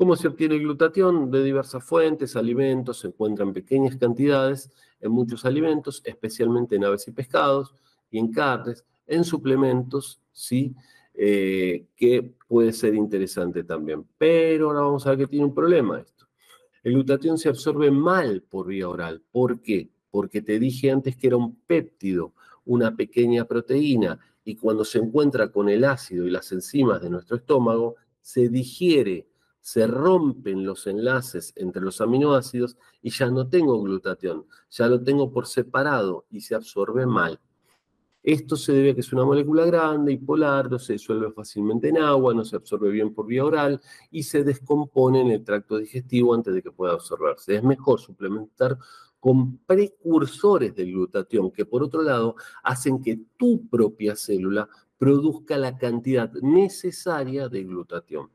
[0.00, 1.30] ¿Cómo se obtiene glutatión?
[1.30, 7.10] De diversas fuentes, alimentos, se encuentran pequeñas cantidades en muchos alimentos, especialmente en aves y
[7.10, 7.74] pescados
[8.10, 10.74] y en carnes, en suplementos, sí,
[11.12, 14.06] eh, que puede ser interesante también.
[14.16, 16.28] Pero ahora vamos a ver que tiene un problema esto.
[16.82, 19.22] El glutatión se absorbe mal por vía oral.
[19.30, 19.90] ¿Por qué?
[20.10, 22.32] Porque te dije antes que era un péptido,
[22.64, 27.36] una pequeña proteína, y cuando se encuentra con el ácido y las enzimas de nuestro
[27.36, 29.26] estómago, se digiere
[29.60, 35.32] se rompen los enlaces entre los aminoácidos y ya no tengo glutatión, ya lo tengo
[35.32, 37.40] por separado y se absorbe mal.
[38.22, 41.88] Esto se debe a que es una molécula grande y polar, no se disuelve fácilmente
[41.88, 45.78] en agua, no se absorbe bien por vía oral y se descompone en el tracto
[45.78, 47.54] digestivo antes de que pueda absorberse.
[47.54, 48.76] Es mejor suplementar
[49.18, 54.68] con precursores del glutatión que por otro lado hacen que tu propia célula
[54.98, 58.30] produzca la cantidad necesaria de glutatión.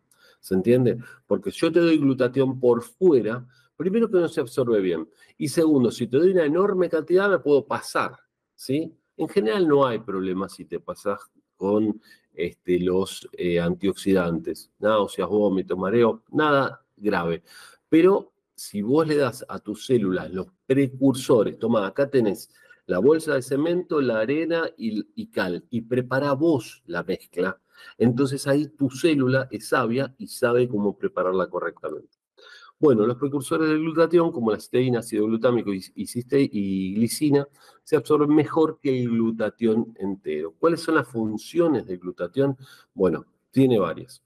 [0.45, 0.99] ¿Se entiende?
[1.25, 3.43] Porque si yo te doy glutatión por fuera,
[3.75, 5.09] primero que no se absorbe bien.
[5.39, 8.11] Y segundo, si te doy una enorme cantidad, me puedo pasar.
[8.53, 8.95] ¿sí?
[9.17, 11.19] En general no hay problema si te pasas
[11.55, 11.99] con
[12.31, 17.41] este, los eh, antioxidantes, náuseas, vómitos, mareo, nada grave.
[17.89, 22.51] Pero si vos le das a tus células los precursores, toma, acá tenés
[22.85, 27.59] la bolsa de cemento, la arena y, y cal, y prepara vos la mezcla
[27.97, 32.17] entonces ahí tu célula es sabia y sabe cómo prepararla correctamente.
[32.77, 37.47] Bueno, los precursores del glutatión, como la cisteína, ácido glutámico y, y glicina,
[37.83, 40.53] se absorben mejor que el glutatión entero.
[40.59, 42.57] ¿Cuáles son las funciones del glutatión?
[42.93, 44.21] Bueno, tiene varias.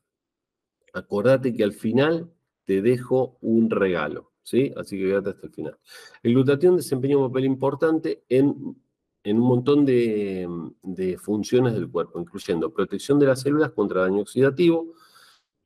[0.93, 2.31] Acordate que al final
[2.65, 4.73] te dejo un regalo, ¿sí?
[4.75, 5.77] Así que quédate hasta el final.
[6.23, 8.75] El glutatión desempeña un papel importante en
[9.23, 14.93] en un montón de, funciones del cuerpo, incluyendo protección de las células contra daño oxidativo,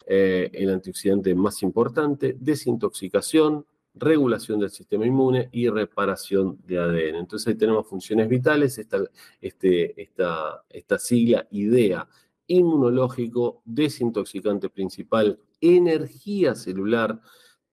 [0.06, 7.16] eh, el antioxidante más importante, desintoxicación, regulación del sistema inmune y reparación de ADN.
[7.16, 8.98] Entonces ahí tenemos funciones vitales, esta,
[9.40, 12.08] este, esta, esta sigla IDEA,
[12.48, 17.22] inmunológico, desintoxicante principal, energía celular,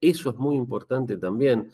[0.00, 1.72] eso es muy importante también,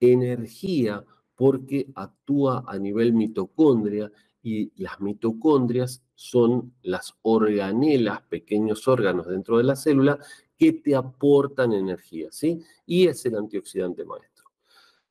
[0.00, 1.04] energía
[1.36, 4.10] porque actúa a nivel mitocondria
[4.42, 10.18] y las mitocondrias son las organelas, pequeños órganos dentro de la célula
[10.56, 12.60] que te aportan energía, ¿sí?
[12.86, 14.44] Y es el antioxidante maestro,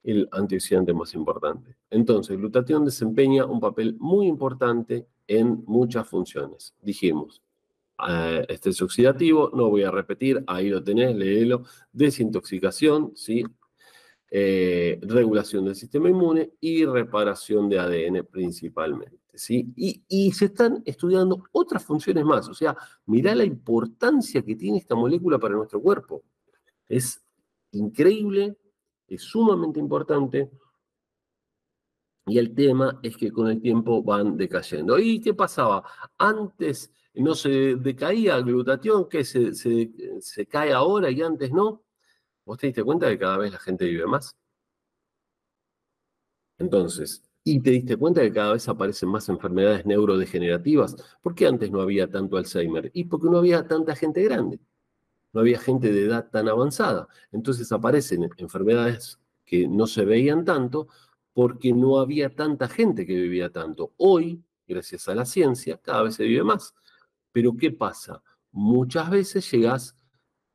[0.03, 1.75] el antioxidante más importante.
[1.89, 6.75] Entonces, glutatión desempeña un papel muy importante en muchas funciones.
[6.81, 7.41] Dijimos,
[8.07, 13.43] eh, estrés oxidativo, no voy a repetir, ahí lo tenés, léelo, desintoxicación, ¿sí?
[14.35, 19.19] Eh, regulación del sistema inmune y reparación de ADN principalmente.
[19.31, 19.71] ¿sí?
[19.75, 22.49] Y, y, se están estudiando otras funciones más.
[22.49, 26.23] O sea, mirá la importancia que tiene esta molécula para nuestro cuerpo.
[26.87, 27.23] Es
[27.73, 28.57] increíble,
[29.07, 30.49] es sumamente importante.
[32.25, 34.97] Y el tema es que con el tiempo van decayendo.
[34.97, 35.83] ¿Y qué pasaba?
[36.17, 39.91] Antes no se decaía glutatión, que se, se,
[40.21, 41.82] se cae ahora y antes no.
[42.45, 44.35] ¿Vos te diste cuenta que cada vez la gente vive más?
[46.57, 50.95] Entonces, y te diste cuenta que cada vez aparecen más enfermedades neurodegenerativas.
[51.21, 52.89] ¿Por qué antes no había tanto Alzheimer?
[52.93, 54.59] Y porque no había tanta gente grande.
[55.33, 57.07] No había gente de edad tan avanzada.
[57.31, 60.87] Entonces aparecen enfermedades que no se veían tanto
[61.33, 63.93] porque no había tanta gente que vivía tanto.
[63.97, 66.73] Hoy, gracias a la ciencia, cada vez se vive más.
[67.31, 68.21] Pero ¿qué pasa?
[68.51, 69.97] Muchas veces llegas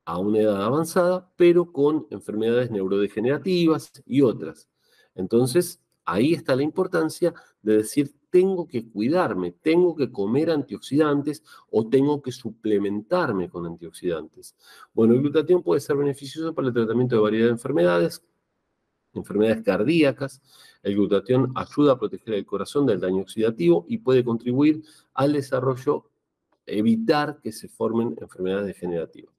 [0.09, 4.67] a una edad avanzada, pero con enfermedades neurodegenerativas y otras.
[5.13, 11.87] Entonces, ahí está la importancia de decir, tengo que cuidarme, tengo que comer antioxidantes o
[11.89, 14.55] tengo que suplementarme con antioxidantes.
[14.95, 18.23] Bueno, el glutatión puede ser beneficioso para el tratamiento de variedad de enfermedades,
[19.13, 20.41] enfermedades cardíacas.
[20.81, 24.81] El glutatión ayuda a proteger el corazón del daño oxidativo y puede contribuir
[25.13, 26.09] al desarrollo,
[26.65, 29.38] evitar que se formen enfermedades degenerativas.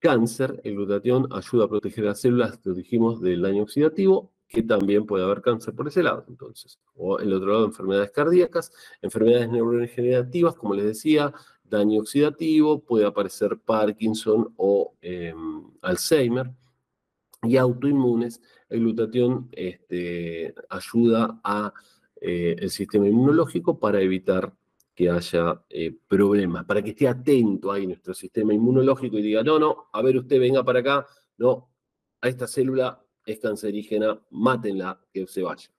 [0.00, 5.04] Cáncer, el glutatión ayuda a proteger las células, lo dijimos, del daño oxidativo, que también
[5.04, 6.78] puede haber cáncer por ese lado, entonces.
[6.94, 11.32] O el otro lado, enfermedades cardíacas, enfermedades neurodegenerativas, como les decía,
[11.64, 16.50] daño oxidativo, puede aparecer Parkinson o em, Alzheimer.
[17.42, 21.72] Y autoinmunes, el glutatión este, ayuda a
[22.20, 24.52] eh, el sistema inmunológico para evitar
[24.98, 29.56] que haya eh, problemas, para que esté atento ahí nuestro sistema inmunológico y diga, no,
[29.56, 31.06] no, a ver usted venga para acá,
[31.36, 31.70] no,
[32.20, 35.70] a esta célula es cancerígena, mátenla, que se vaya.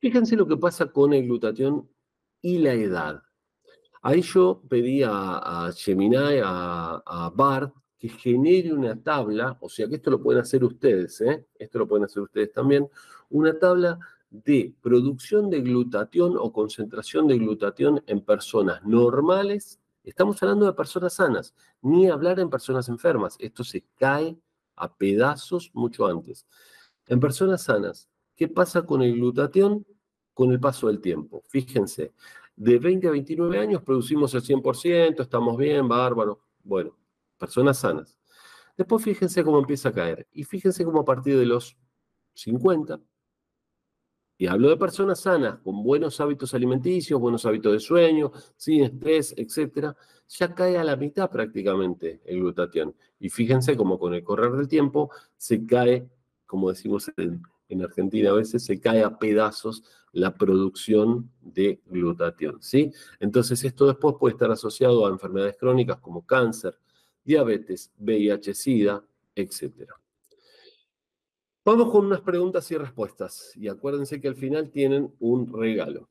[0.00, 1.88] Fíjense lo que pasa con el glutatión
[2.40, 3.22] y la edad.
[4.02, 9.94] Ahí yo pedí a, Gemini, a, a Bart, que genere una tabla, o sea que
[9.94, 11.46] esto lo pueden hacer ustedes, ¿eh?
[11.56, 12.90] esto lo pueden hacer ustedes también,
[13.30, 14.00] una tabla
[14.32, 21.14] de producción de glutatión o concentración de glutatión en personas normales, estamos hablando de personas
[21.14, 24.38] sanas, ni hablar en personas enfermas, esto se cae
[24.74, 26.46] a pedazos mucho antes.
[27.06, 29.86] En personas sanas, ¿qué pasa con el glutatión
[30.32, 31.42] con el paso del tiempo?
[31.48, 32.14] Fíjense,
[32.56, 36.40] de 20 a 29 años producimos el 100%, estamos bien, bárbaro.
[36.64, 36.96] Bueno,
[37.36, 38.18] personas sanas.
[38.78, 40.26] Después fíjense cómo empieza a caer.
[40.32, 41.76] Y fíjense cómo a partir de los
[42.32, 42.98] 50,
[44.42, 49.32] y hablo de personas sanas, con buenos hábitos alimenticios, buenos hábitos de sueño, sin estrés,
[49.36, 49.94] etc.,
[50.26, 52.92] ya cae a la mitad prácticamente el glutatión.
[53.20, 56.10] Y fíjense cómo con el correr del tiempo se cae,
[56.44, 62.60] como decimos en, en Argentina a veces, se cae a pedazos la producción de glutatión.
[62.60, 62.90] ¿sí?
[63.20, 66.76] Entonces esto después puede estar asociado a enfermedades crónicas como cáncer,
[67.22, 69.04] diabetes, VIH, SIDA,
[69.36, 70.01] etcétera.
[71.64, 73.52] Vamos con unas preguntas y respuestas.
[73.54, 76.08] Y acuérdense que al final tienen un regalo.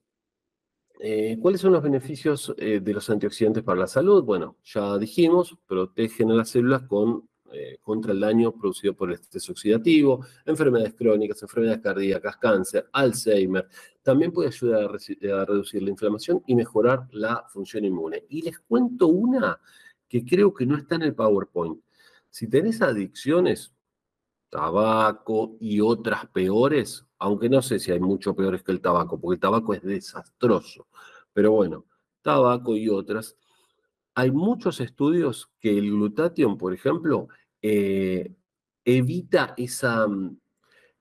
[0.97, 4.23] Eh, ¿Cuáles son los beneficios eh, de los antioxidantes para la salud?
[4.23, 6.83] Bueno, ya dijimos, protegen a las células
[7.51, 13.67] eh, contra el daño producido por el estrés oxidativo, enfermedades crónicas, enfermedades cardíacas, cáncer, Alzheimer.
[14.03, 18.23] También puede ayudar a, a reducir la inflamación y mejorar la función inmune.
[18.29, 19.59] Y les cuento una
[20.07, 21.81] que creo que no está en el PowerPoint.
[22.29, 23.73] Si tenés adicciones,
[24.51, 29.35] tabaco y otras peores, aunque no sé si hay mucho peores que el tabaco, porque
[29.35, 30.87] el tabaco es desastroso,
[31.33, 31.85] pero bueno,
[32.21, 33.37] tabaco y otras.
[34.13, 37.29] Hay muchos estudios que el glutatión, por ejemplo,
[37.61, 38.33] eh,
[38.83, 40.05] evita esa,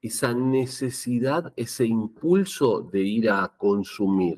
[0.00, 4.36] esa necesidad, ese impulso de ir a consumir,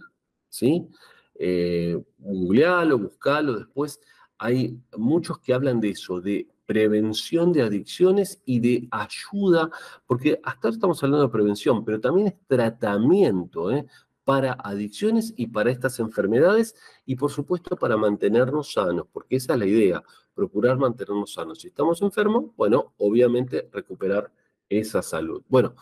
[0.49, 0.89] ¿sí?
[1.35, 4.01] Eh, googlealo, buscalo después.
[4.39, 9.71] Hay muchos que hablan de eso, de prevención de adicciones y de ayuda,
[10.07, 13.87] porque hasta ahora estamos hablando de prevención, pero también es tratamiento ¿eh?
[14.25, 19.59] para adicciones y para estas enfermedades y por supuesto para mantenernos sanos, porque esa es
[19.59, 20.03] la idea,
[20.35, 21.61] procurar mantenernos sanos.
[21.61, 24.33] Si estamos enfermos, bueno, obviamente recuperar
[24.69, 25.43] esa salud.
[25.49, 25.75] Bueno,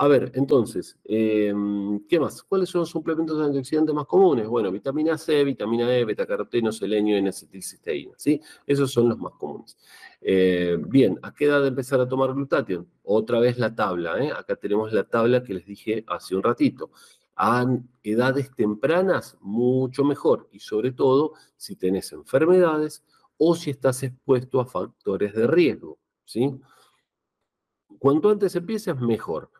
[0.00, 2.44] a ver, entonces, em, ¿qué más?
[2.44, 4.46] ¿Cuáles son los suplementos antioxidantes más comunes?
[4.46, 8.40] Bueno, vitamina C, vitamina E, betacaroteno, selenio y N-acetilcisteína, ¿sí?
[8.64, 9.76] Esos son los más comunes.
[10.20, 12.88] Eh, bien, ¿a qué edad empezar a tomar glutatión?
[13.02, 14.30] Otra vez la tabla, ¿eh?
[14.30, 16.90] Acá tenemos la tabla que les dije hace un ratito.
[17.34, 17.66] A
[18.04, 20.48] edades tempranas, mucho mejor.
[20.52, 23.04] Y sobre todo, si tenés enfermedades
[23.36, 26.52] o si estás expuesto a factores de riesgo, ¿sí?
[27.98, 29.50] Cuanto antes empieces, mejor.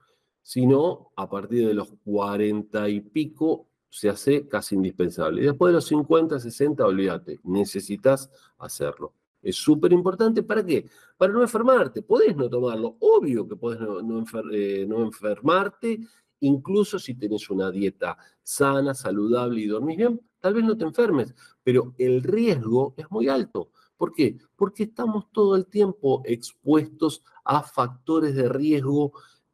[0.49, 5.43] Si no, a partir de los 40 y pico se hace casi indispensable.
[5.43, 9.13] Y después de los 50, 60, olvídate, necesitas hacerlo.
[9.43, 10.89] Es súper importante, ¿para qué?
[11.19, 12.01] Para no enfermarte.
[12.01, 16.01] Podés no tomarlo, obvio que podés no, eh, enfermarte,
[16.41, 21.35] incluso si tenés una dieta sana, saludable y dormís bien, tal vez no te enfermes,
[21.63, 23.69] pero el riesgo es muy alto.
[23.99, 24.39] ¿Por qué?
[24.57, 29.13] Porque estamos todo el tiempo expuestos a factores de riesgo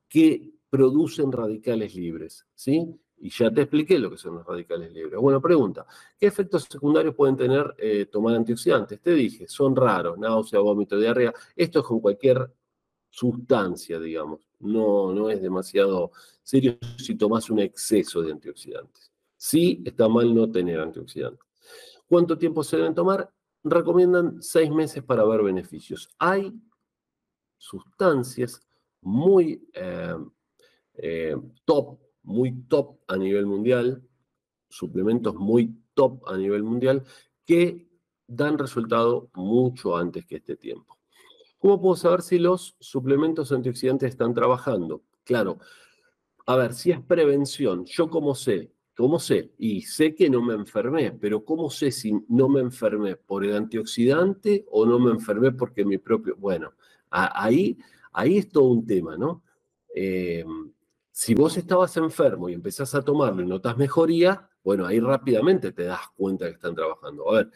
[0.08, 2.84] que producen radicales libres, ¿sí?
[3.18, 5.20] Y ya te expliqué lo que son los radicales libres.
[5.20, 5.86] Bueno, pregunta,
[6.18, 9.00] ¿qué efectos secundarios pueden tener eh, tomar antioxidantes?
[9.00, 11.32] Te dije, son raros, náusea, vómito, diarrea.
[11.54, 12.52] Esto es con cualquier
[13.08, 14.48] sustancia, digamos.
[14.58, 16.10] No, no es demasiado
[16.42, 19.12] serio si tomas un exceso de antioxidantes.
[19.36, 21.46] Sí, está mal no tener antioxidantes.
[22.08, 23.30] ¿Cuánto tiempo se deben tomar?
[23.62, 26.10] recomiendan seis meses para ver beneficios.
[26.18, 26.52] Hay
[27.56, 28.60] sustancias
[29.00, 30.16] muy eh,
[30.96, 34.02] eh, top, muy top a nivel mundial,
[34.68, 37.04] suplementos muy top a nivel mundial,
[37.44, 37.88] que
[38.26, 40.98] dan resultado mucho antes que este tiempo.
[41.58, 45.02] ¿Cómo puedo saber si los suplementos antioxidantes están trabajando?
[45.24, 45.58] Claro,
[46.46, 49.52] a ver, si es prevención, yo como sé ¿Cómo sé?
[49.58, 53.56] Y sé que no me enfermé, pero ¿cómo sé si no me enfermé por el
[53.56, 56.36] antioxidante o no me enfermé porque mi propio...
[56.36, 56.74] Bueno,
[57.10, 57.76] ahí,
[58.12, 59.42] ahí es todo un tema, ¿no?
[59.92, 60.70] Em,
[61.16, 65.84] si vos estabas enfermo y empezás a tomarlo y notas mejoría, bueno, ahí rápidamente te
[65.84, 67.30] das cuenta que están trabajando.
[67.30, 67.50] A ver,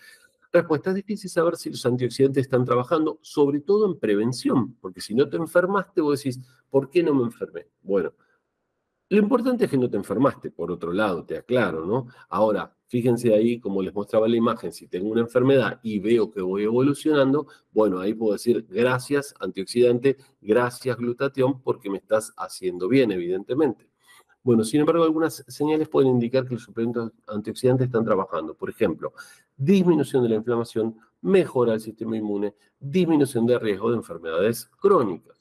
[0.53, 5.13] respuesta, es difícil saber si los antioxidantes están trabajando, sobre todo en prevención, porque si
[5.13, 6.41] no te enfermaste, vos decís,
[6.71, 7.67] ¿por qué no me enfermé?
[7.83, 8.13] Bueno,
[9.11, 12.09] lo importante es que no te enfermaste, por otro lado, te aclaro, ¿no?
[12.29, 16.43] Ahora, fíjense ahí, como les mostraba la imagen, si tengo una enfermedad y veo que
[16.43, 23.11] voy evolucionando, bueno, ahí puedo decir gracias antioxidante, gracias glutatión, porque me estás haciendo bien,
[23.11, 23.89] evidentemente.
[24.43, 28.55] Bueno, sin embargo, algunas señales pueden indicar que los suplementos antioxidantes están trabajando.
[28.55, 29.13] Por ejemplo,
[29.57, 35.38] disminución de la inflamación, mejora del sistema inmune, disminución de riesgo de enfermedades crónicas.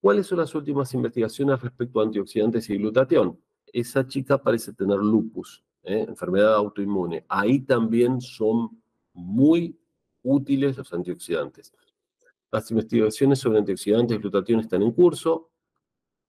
[0.00, 3.38] ¿Cuáles son las últimas investigaciones respecto a antioxidantes y glutatión?
[3.72, 6.04] Esa chica parece tener lupus, ¿eh?
[6.08, 7.24] enfermedad autoinmune.
[7.28, 8.80] Ahí también son
[9.12, 9.76] muy
[10.22, 11.72] útiles los antioxidantes.
[12.50, 15.50] Las investigaciones sobre antioxidantes y glutatión están en curso.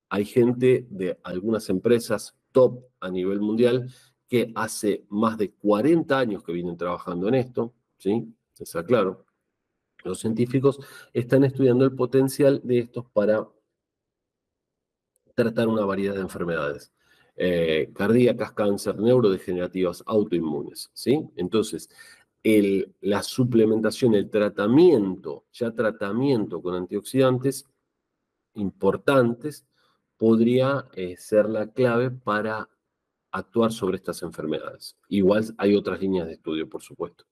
[0.10, 3.90] Hay gente de algunas empresas top a nivel mundial
[4.28, 8.34] que hace más de 40 años que vienen trabajando en esto, ¿sí?
[8.58, 9.26] Está claro.
[10.04, 10.80] Los científicos
[11.14, 13.48] están estudiando el potencial de estos para
[15.44, 16.92] tratar una variedad de enfermedades.
[17.38, 21.26] Eh, cardíacas, cáncer, neurodegenerativas, autoinmunes, ¿sí?
[21.38, 21.90] Entonces,
[23.02, 27.66] la suplementación, el tratamiento, ya tratamiento con antioxidantes
[28.56, 29.66] importantes,
[30.18, 32.68] podría eh, ser la clave para
[33.32, 34.98] actuar sobre estas enfermedades.
[35.08, 37.26] Igual hay otras líneas de estudio, por supuesto.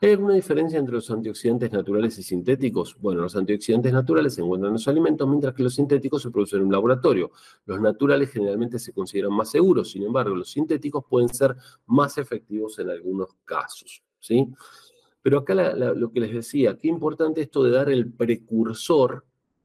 [0.00, 2.96] ¿Hay alguna diferencia entre los antioxidantes naturales y sintéticos?
[2.98, 6.60] Bueno, los antioxidantes naturales se encuentran en los alimentos, mientras que los sintéticos se producen
[6.60, 7.30] en un laboratorio.
[7.66, 12.78] Los naturales generalmente se consideran más seguros, sin embargo, los sintéticos pueden ser más efectivos
[12.78, 14.02] en algunos casos.
[14.18, 14.48] ¿sí?
[15.22, 19.24] Pero acá lo que les decía, qué importante esto de dar el precursor,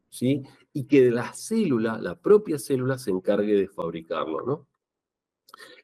[0.09, 0.43] ¿sí?
[0.73, 4.67] y que la célula, la propia célula, se encargue de fabricarlo, ¿no?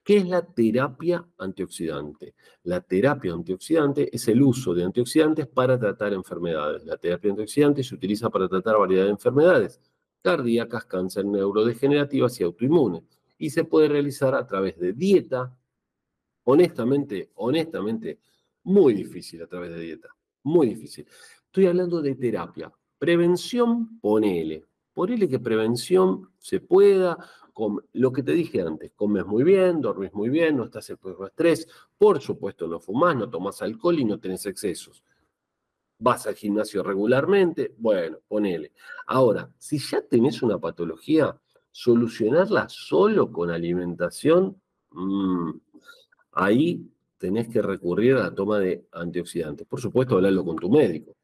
[0.03, 2.35] ¿Qué es la terapia antioxidante?
[2.63, 6.85] La terapia antioxidante es el uso de antioxidantes para tratar enfermedades.
[6.85, 9.79] La terapia antioxidante se utiliza para tratar variedad de enfermedades
[10.25, 13.03] cardíacas, cáncer, neurodegenerativas y autoinmunes.
[13.37, 15.55] Y se puede realizar a través de dieta.
[16.45, 18.19] Honestamente, honestamente,
[18.63, 20.09] muy difícil a través de dieta.
[20.43, 21.05] Muy difícil.
[21.45, 22.71] Estoy hablando de terapia.
[22.97, 24.65] Prevención, ponele.
[24.93, 27.17] Ponele que prevención se pueda,
[27.93, 31.27] lo que te dije antes, comes muy bien, dormís muy bien, no estás expuesto a
[31.27, 35.03] estrés, por supuesto no fumas, no tomas alcohol y no tenés excesos.
[35.97, 38.73] vas al gimnasio regularmente, bueno, ponele.
[39.07, 41.39] Ahora, si ya tenés una patología,
[41.71, 45.51] solucionarla solo con alimentación, mm,
[46.33, 49.65] ahí tenés que recurrir a la toma de antioxidantes.
[49.67, 51.15] Por supuesto, hablarlo con tu médico.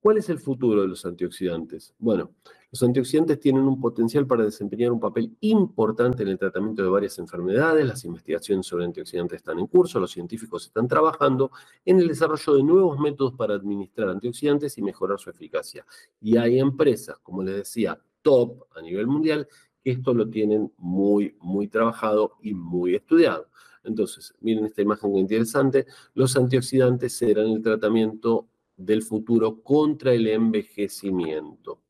[0.00, 1.94] ¿Cuál es el futuro de los antioxidantes?
[1.98, 2.32] Bueno,
[2.72, 7.18] los antioxidantes tienen un potencial para desempeñar un papel importante en el tratamiento de varias
[7.18, 7.84] enfermedades.
[7.84, 11.50] Las investigaciones sobre antioxidantes están en curso, los científicos están trabajando
[11.84, 15.84] en el desarrollo de nuevos métodos para administrar antioxidantes y mejorar su eficacia.
[16.20, 19.48] Y hay empresas, como les decía, top a nivel mundial,
[19.82, 23.48] que esto lo tienen muy, muy trabajado y muy estudiado.
[23.82, 25.86] Entonces, miren esta imagen muy interesante.
[26.14, 28.46] Los antioxidantes serán el tratamiento
[28.76, 31.80] del futuro contra el envejecimiento.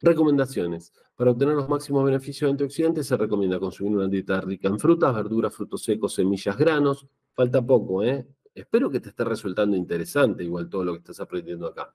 [0.00, 0.92] Recomendaciones.
[1.14, 5.14] Para obtener los máximos beneficios de antioxidantes se recomienda consumir una dieta rica en frutas,
[5.14, 7.06] verduras, frutos secos, semillas, granos.
[7.32, 8.26] Falta poco, ¿eh?
[8.54, 11.94] Espero que te esté resultando interesante igual todo lo que estás aprendiendo acá.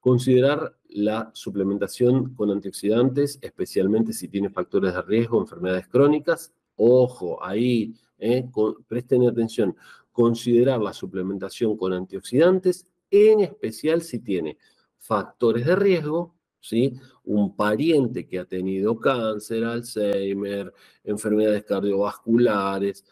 [0.00, 6.52] Considerar la suplementación con antioxidantes, especialmente si tiene factores de riesgo, enfermedades crónicas.
[6.76, 8.48] Ojo, ahí, ¿eh?
[8.86, 9.76] presten atención
[10.12, 14.58] considerar la suplementación con antioxidantes, en especial si tiene
[14.98, 16.94] factores de riesgo, ¿sí?
[17.24, 20.72] un pariente que ha tenido cáncer, Alzheimer,
[21.04, 23.04] enfermedades cardiovasculares,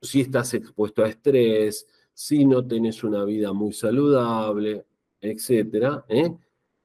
[0.00, 4.86] si estás expuesto a estrés, si no tienes una vida muy saludable,
[5.20, 6.04] etc.
[6.08, 6.34] ¿eh?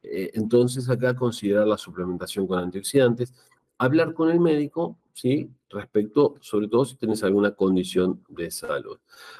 [0.01, 3.33] Eh, entonces acá considerar la suplementación con antioxidantes,
[3.77, 5.49] hablar con el médico ¿sí?
[5.69, 8.97] Respecto, sobre todo si tienes alguna condición de salud.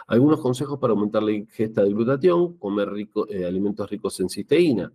[0.08, 2.90] Algunos consejos para aumentar la ingesta de glutatión, comer
[3.30, 4.92] eh, alimentos ricos en cisteína,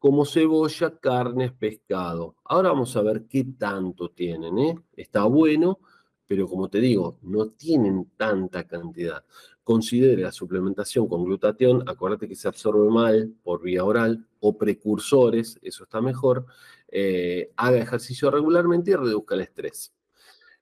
[0.00, 2.34] como cebolla, carnes, pescado.
[2.44, 4.58] Ahora vamos a ver qué tanto tienen.
[4.58, 4.74] ¿eh?
[4.96, 5.78] Está bueno,
[6.26, 9.22] pero como te digo, no tienen tanta cantidad.
[9.62, 15.58] Considere la suplementación con glutatión, acuérdate que se absorbe mal por vía oral o precursores,
[15.60, 16.46] eso está mejor.
[16.88, 19.92] Eh, haga ejercicio regularmente y reduzca el estrés.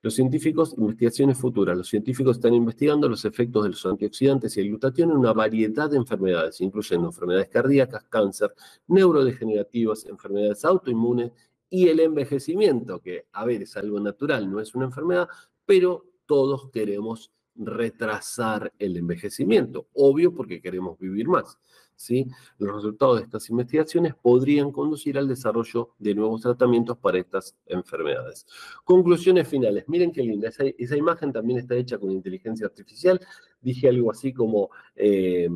[0.00, 4.68] Los científicos, investigaciones futuras, los científicos están investigando los efectos de los antioxidantes y el
[4.68, 8.54] glutatión en una variedad de enfermedades, incluyendo enfermedades cardíacas, cáncer,
[8.86, 11.32] neurodegenerativas, enfermedades autoinmunes
[11.68, 15.28] y el envejecimiento, que, a ver, es algo natural, no es una enfermedad,
[15.66, 21.58] pero todos queremos retrasar el envejecimiento, obvio porque queremos vivir más.
[22.58, 28.46] Los resultados de estas investigaciones podrían conducir al desarrollo de nuevos tratamientos para estas enfermedades.
[28.84, 29.84] Conclusiones finales.
[29.88, 30.48] Miren qué linda.
[30.48, 33.20] Esa, imagen también está hecha con inteligencia artificial.
[33.60, 34.70] Dije algo así como...
[34.94, 35.48] Eh,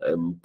[0.00, 0.40] em,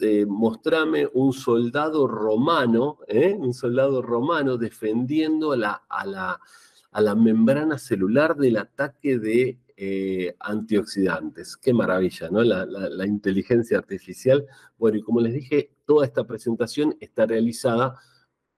[0.00, 3.36] eh, mostrame un soldado romano, ¿eh?
[3.38, 11.56] un soldado romano defendiendo a la, a la membrana celular del ataque de eh, antioxidantes.
[11.56, 12.42] Qué maravilla, ¿no?
[12.42, 14.46] La, inteligencia artificial.
[14.78, 17.96] Bueno, y como les dije, toda esta presentación está realizada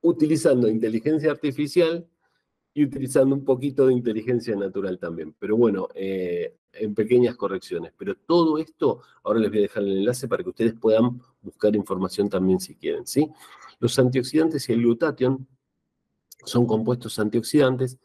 [0.03, 2.07] utilizando inteligencia artificial
[2.75, 5.35] y utilizando un poquito de inteligencia natural también.
[5.39, 7.93] Pero bueno, eh, en pequeñas correcciones.
[7.97, 11.75] Pero todo esto, ahora les voy a dejar el enlace para que ustedes puedan buscar
[11.75, 13.31] información también si quieren, ¿sí?
[13.79, 15.47] Los antioxidantes y el glutatión
[16.45, 17.99] son compuestos antioxidantes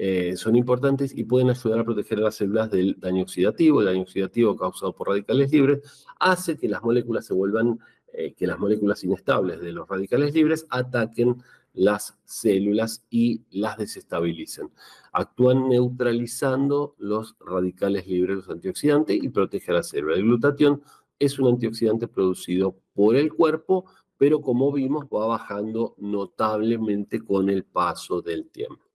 [0.00, 3.80] eh, son importantes y pueden ayudar a proteger las células del daño oxidativo.
[3.80, 7.80] El daño oxidativo causado por radicales libres hace que las moléculas se vuelvan,
[8.12, 11.42] eh, que las moléculas inestables de los radicales libres ataquen
[11.74, 14.70] las células y las desestabilicen.
[15.12, 20.14] Actúan neutralizando los radicales libres, los antioxidantes, y protege a la célula.
[20.14, 20.80] El glutatión
[21.18, 23.86] es un antioxidante producido por el cuerpo,
[24.16, 28.88] pero como vimos va bajando notablemente con el paso del tiempo.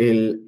[0.00, 0.46] El,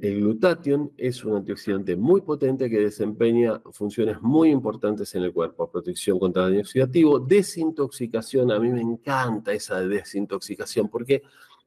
[0.00, 6.18] glutatión es un antioxidante muy potente que desempeña funciones muy importantes en el cuerpo, protección
[6.18, 11.22] contra daño oxidativo, desintoxicación, a mí me encanta esa desintoxicación, porque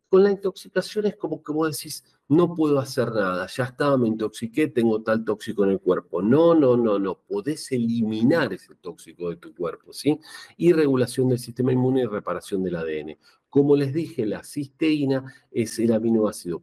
[0.09, 4.07] con la intoxicación es como que vos decís, no puedo hacer nada, ya estaba, me
[4.07, 6.21] intoxiqué, tengo tal tóxico en el cuerpo.
[6.21, 10.19] No, no, no, no, podés eliminar ese tóxico de tu cuerpo, ¿sí?
[10.57, 13.17] Y regulación del sistema inmune y reparación del ADN.
[13.57, 16.61] Como les dije, la cisteína es el aminoácido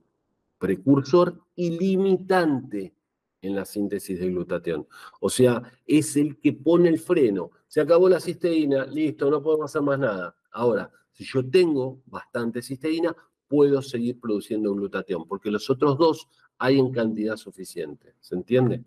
[0.58, 2.94] precursor y limitante
[3.42, 4.86] en la síntesis de glutatión.
[5.20, 7.50] O sea, es el que pone el freno.
[7.66, 10.36] Se acabó la cisteína, listo, no podemos hacer más nada.
[10.52, 13.12] Ahora, si yo tengo bastante cisteína,
[13.48, 16.28] puedo seguir produciendo glutatión, porque los otros dos
[16.58, 18.14] hay en cantidad suficiente.
[18.20, 18.84] ¿Se entiende?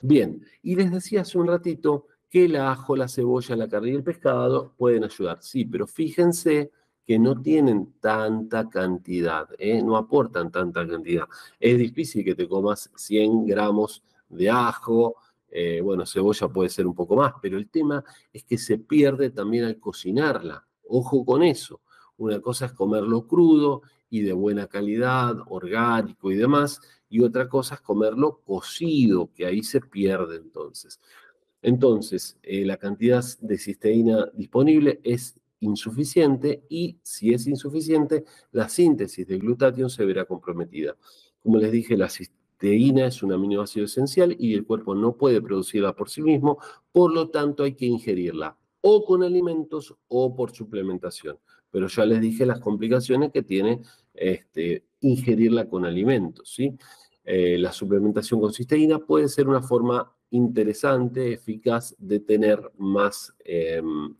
[0.00, 3.96] Bien, y les decía hace un ratito que el ajo, la cebolla, la carne y
[3.96, 5.42] el pescado pueden ayudar.
[5.42, 6.72] Sí, pero fíjense
[7.08, 9.82] que no tienen tanta cantidad, ¿eh?
[9.82, 11.24] no aportan tanta cantidad.
[11.58, 15.16] Es difícil que te comas 100 gramos de ajo
[15.50, 19.30] eh, bueno, cebolla puede ser un poco más, pero el tema es que se pierde
[19.30, 20.66] también al cocinarla.
[20.86, 21.80] Ojo con eso.
[22.18, 23.80] Una cosa es comerlo crudo
[24.10, 29.62] y de buena calidad, orgánico y demás, y otra cosa es comerlo cocido, que ahí
[29.62, 31.00] se pierde entonces.
[31.62, 39.26] Entonces, eh, la cantidad de cisteína disponible es insuficiente y si es insuficiente, la síntesis
[39.26, 40.96] de glutatión se verá comprometida.
[41.42, 45.94] Como les dije, la cisteína es un aminoácido esencial y el cuerpo no puede producirla
[45.94, 46.58] por sí mismo,
[46.92, 51.38] por lo tanto hay que ingerirla o con alimentos o por suplementación.
[51.70, 53.82] Pero ya les dije las complicaciones que tiene
[54.14, 56.56] este, ingerirla con alimentos.
[57.24, 64.14] Eh, la suplementación con cisteína puede ser una forma interesante, eficaz de tener más, em,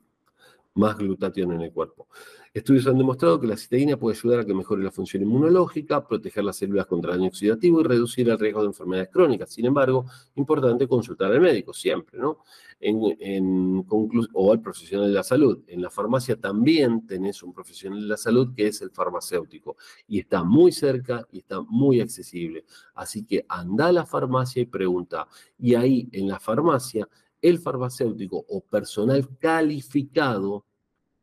[0.79, 2.09] más glutatión en el cuerpo.
[2.55, 6.45] Estudios han demostrado que la cisteína puede ayudar a que mejore la función inmunológica, proteger
[6.45, 9.53] las células contra daño oxidativo y reducir el riesgo de enfermedades crónicas.
[9.53, 12.39] Sin embargo, importante consultar al médico siempre, ¿no?
[12.81, 13.85] En,
[14.33, 15.61] o al profesional de la salud.
[15.66, 19.76] En la farmacia también tenés un profesional de la salud que es el farmacéutico
[20.07, 22.64] y está muy cerca y está muy accesible.
[22.95, 25.29] Así que anda a la farmacia y pregunta.
[25.59, 27.09] Y ahí en la farmacia,
[27.43, 30.64] el farmacéutico o personal calificado,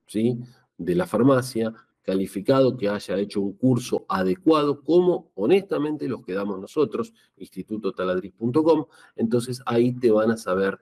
[0.07, 0.39] ¿sí?
[0.78, 6.59] de la farmacia, calificado que haya hecho un curso adecuado, como honestamente los que damos
[6.59, 8.86] nosotros, institutotaladriz.com,
[9.16, 10.80] entonces ahí te van a saber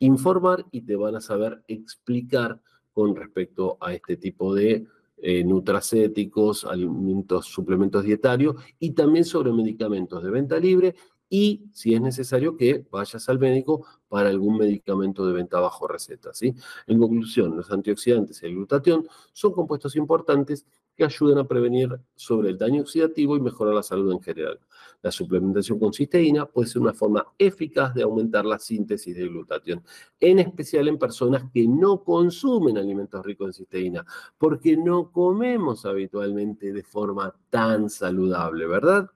[0.00, 2.60] informar y te van a saber explicar
[2.92, 4.86] con respecto a este tipo de
[5.18, 10.94] eh, nutracéticos, alimentos, suplementos dietarios y también sobre medicamentos de venta libre
[11.28, 16.32] y si es necesario que vayas al médico para algún medicamento de venta bajo receta.
[16.32, 16.54] ¿sí?
[16.86, 20.66] En conclusión, los antioxidantes y el glutatión son compuestos importantes
[20.96, 24.58] que ayudan a prevenir sobre el daño oxidativo y mejorar la salud en general.
[25.02, 29.82] La suplementación con cisteína puede ser una forma eficaz de aumentar la síntesis de glutatión,
[30.18, 34.06] en especial en personas que no consumen alimentos ricos en cisteína,
[34.38, 39.10] porque no comemos habitualmente de forma tan saludable, ¿verdad?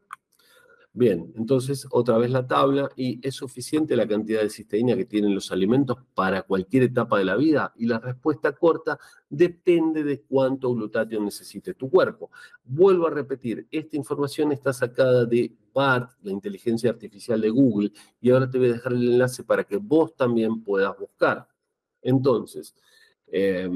[1.01, 5.35] Bien, entonces otra vez la tabla y es suficiente la cantidad de cisteína que tienen
[5.35, 8.99] los alimentos para cualquier etapa de la vida y la respuesta corta
[9.31, 12.31] depende de cuánto glutatión necesite tu cuerpo.
[12.65, 18.29] Vuelvo a repetir, esta información está sacada de BART, la inteligencia artificial de Google, y
[18.29, 21.49] ahora te voy a dejar el enlace para que vos también puedas buscar.
[22.03, 22.75] Entonces,
[23.29, 23.71] eh,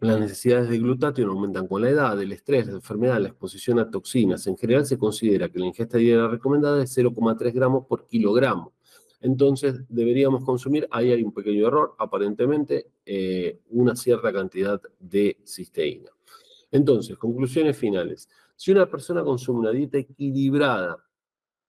[0.00, 3.90] las necesidades de glutatión aumentan con la edad, el estrés, la enfermedad, la exposición a
[3.90, 4.46] toxinas.
[4.46, 8.72] En general se considera que la ingesta diaria recomendada es 0,3 gramos por kilogramo.
[9.20, 16.10] Entonces deberíamos consumir, ahí hay un pequeño error, aparentemente, eh, una cierta cantidad de cisteína.
[16.70, 18.28] Entonces, conclusiones finales.
[18.56, 21.02] Si una persona consume una dieta equilibrada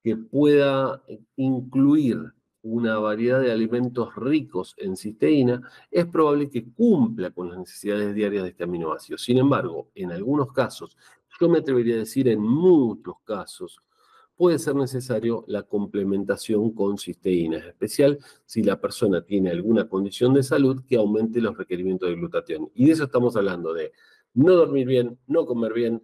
[0.03, 1.01] que pueda
[1.38, 2.34] incluir
[2.66, 5.61] una variedad de alimentos ricos en cisteína,
[5.91, 9.20] es probable que cumpla con las necesidades diarias de este aminoácido.
[9.20, 10.97] Sin embargo, en algunos casos,
[11.39, 13.80] yo me atrevería a decir en muchos casos,
[14.36, 20.34] puede ser necesario la complementación con cisteína, en especial si la persona tiene alguna condición
[20.34, 22.72] de salud que aumente los requerimientos de glutatión.
[22.74, 23.91] Y de eso estamos hablando de
[24.34, 26.01] no dormir bien, no comer bien,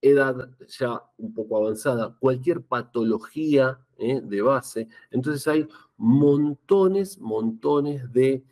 [0.00, 4.20] edad ya un poco avanzada, cualquier patología ¿eh?
[4.22, 4.88] de base.
[5.10, 8.44] Entonces hay montones, montones de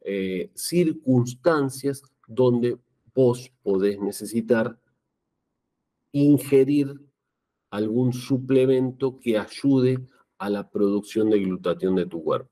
[0.00, 2.78] eh, circunstancias donde
[3.14, 4.78] vos podés necesitar
[6.12, 7.00] ingerir
[7.70, 9.98] algún suplemento que ayude
[10.38, 12.50] a la producción de glutatión de tu cuerpo.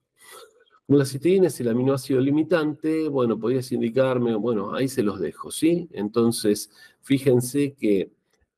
[0.89, 5.89] La cisteína es el aminoácido limitante, bueno, podrías indicarme, bueno, ahí se los dejo, ¿sí?
[5.93, 6.71] Entonces,
[7.01, 8.11] fíjense que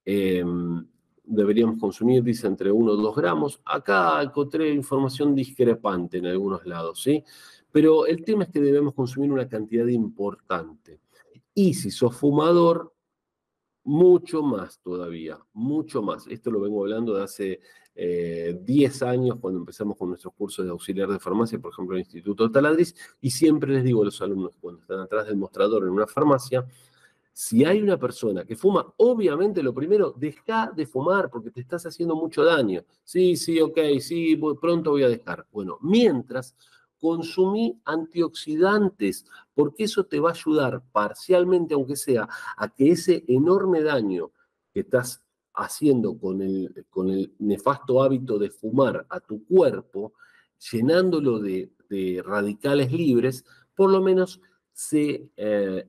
[0.04, 0.84] Em,
[1.24, 3.60] deberíamos consumir, dice, entre 1 o 2 gramos.
[3.64, 7.24] Acá encontré información discrepante en algunos lados, ¿sí?
[7.70, 11.00] Pero el tema es que debemos consumir una cantidad importante.
[11.54, 12.92] Y si sos fumador,
[13.84, 16.26] mucho más todavía, mucho más.
[16.26, 17.60] Esto lo vengo hablando de hace
[17.94, 22.00] 10 eh, años, cuando empezamos con nuestros cursos de auxiliar de farmacia, por ejemplo, en
[22.00, 25.82] el Instituto Taladriz, y siempre les digo a los alumnos, cuando están atrás del mostrador
[25.82, 26.64] en una farmacia,
[27.32, 31.86] si hay una persona que fuma, obviamente lo primero, deja de fumar porque te estás
[31.86, 32.84] haciendo mucho daño.
[33.04, 35.46] Sí, sí, ok, sí, pronto voy a dejar.
[35.50, 36.54] Bueno, mientras
[37.00, 43.82] consumí antioxidantes, porque eso te va a ayudar parcialmente, aunque sea, a que ese enorme
[43.82, 44.30] daño
[44.72, 45.22] que estás
[45.54, 50.14] haciendo con el, con el nefasto hábito de fumar a tu cuerpo,
[50.70, 51.70] llenándolo de,
[52.24, 54.40] radicales libres, por lo menos
[54.72, 55.86] se eh,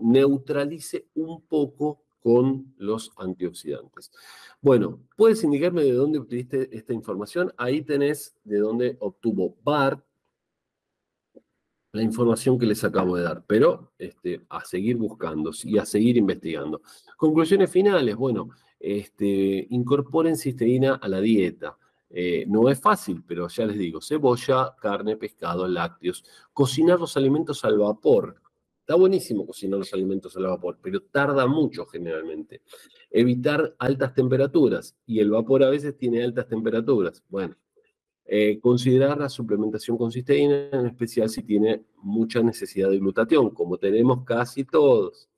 [0.00, 4.10] neutralice un poco con los antioxidantes.
[4.60, 7.52] Bueno, ¿puedes indicarme de dónde obtuviste esta información?
[7.58, 10.02] Ahí tenés de dónde obtuvo BART
[11.92, 16.16] la información que les acabo de dar, pero este, a seguir buscando y a seguir
[16.16, 16.82] investigando.
[17.16, 18.48] Conclusiones finales, bueno,
[18.80, 21.78] este, incorporen cisteína a la dieta.
[22.10, 26.24] Eh, no es fácil, pero ya les digo, cebolla, carne, pescado, lácteos.
[26.52, 28.40] Cocinar los alimentos al vapor.
[28.84, 32.60] Está buenísimo cocinar los alimentos al vapor, pero tarda mucho generalmente.
[33.10, 37.24] Evitar altas temperaturas, y el vapor a veces tiene altas temperaturas.
[37.30, 37.56] Bueno,
[38.26, 43.78] eh, considerar la suplementación con cisteína, en especial si tiene mucha necesidad de glutatión, como
[43.78, 45.30] tenemos casi todos.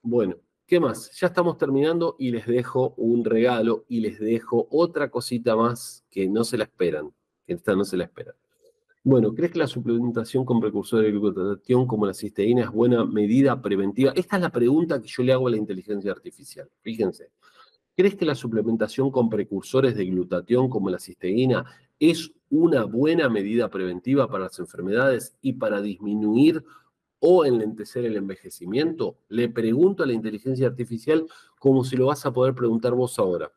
[0.00, 1.10] Bueno, ¿qué más?
[1.18, 6.28] Ya estamos terminando y les dejo un regalo y les dejo otra cosita más que
[6.28, 7.12] no se la esperan,
[7.44, 8.36] que esta no se la esperan.
[9.06, 13.60] Bueno, ¿crees que la suplementación con precursores de glutatión como la cisteína es buena medida
[13.60, 14.12] preventiva?
[14.16, 16.70] Esta es la pregunta que yo le hago a la inteligencia artificial.
[16.80, 17.30] Fíjense.
[17.94, 21.66] ¿Crees que la suplementación con precursores de glutatión como la cisteína
[22.00, 26.64] es una buena medida preventiva para las enfermedades y para disminuir
[27.18, 29.18] o enlentecer el envejecimiento?
[29.28, 31.26] Le pregunto a la inteligencia artificial
[31.58, 33.52] como si lo vas a poder preguntar vos ahora.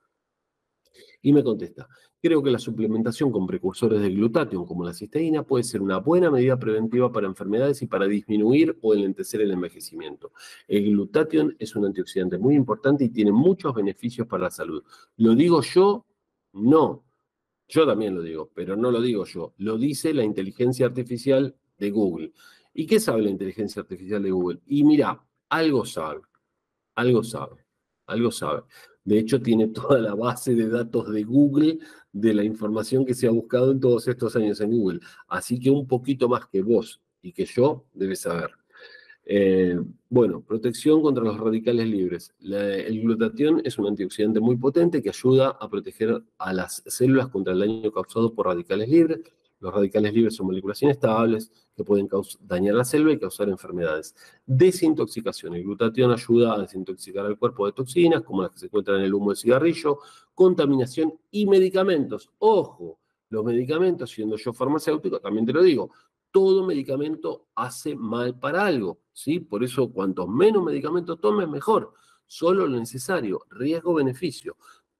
[1.21, 1.87] Y me contesta,
[2.21, 6.29] creo que la suplementación con precursores de glutatión como la cisteína puede ser una buena
[6.29, 10.31] medida preventiva para enfermedades y para disminuir o enlentecer el envejecimiento.
[10.67, 14.83] El glutatión es un antioxidante muy importante y tiene muchos beneficios para la salud.
[15.17, 16.05] ¿Lo digo yo?
[16.53, 17.03] No.
[17.67, 19.53] Yo también lo digo, pero no lo digo yo.
[19.57, 22.33] Lo dice la inteligencia artificial de Google.
[22.73, 24.59] ¿Y qué sabe la inteligencia artificial de Google?
[24.67, 26.21] Y mira, algo sabe,
[26.95, 27.65] algo sabe,
[28.05, 28.63] algo sabe.
[29.07, 31.79] De hecho, tiene toda la base de datos de Google
[32.11, 34.99] de la información que se ha buscado en todos estos años en Google.
[35.29, 38.51] Así que un poquito más que vos y que yo debes saber.
[39.23, 39.79] Eh,
[40.09, 42.33] bueno, protección contra los radicales libres.
[42.41, 47.53] el glutatión es un antioxidante muy potente que ayuda a proteger a las células contra
[47.53, 49.19] el daño causado por radicales libres
[49.59, 52.07] los radicales libres son moléculas inestables que pueden
[52.41, 54.15] dañar la célula y causar enfermedades.
[54.45, 55.55] Desintoxicación.
[55.55, 59.05] El glutatión ayuda a desintoxicar el cuerpo de toxinas, como las que se encuentran en
[59.05, 59.99] el humo del cigarrillo,
[60.33, 62.29] contaminación y medicamentos.
[62.37, 62.99] Ojo,
[63.29, 65.91] los medicamentos, siendo yo farmacéutico, también te lo digo,
[66.31, 69.39] todo medicamento hace mal para algo, ¿sí?
[69.39, 71.93] Por eso, cuantos menos medicamentos tomes, mejor.
[72.27, 74.57] Solo lo necesario, riesgo-beneficio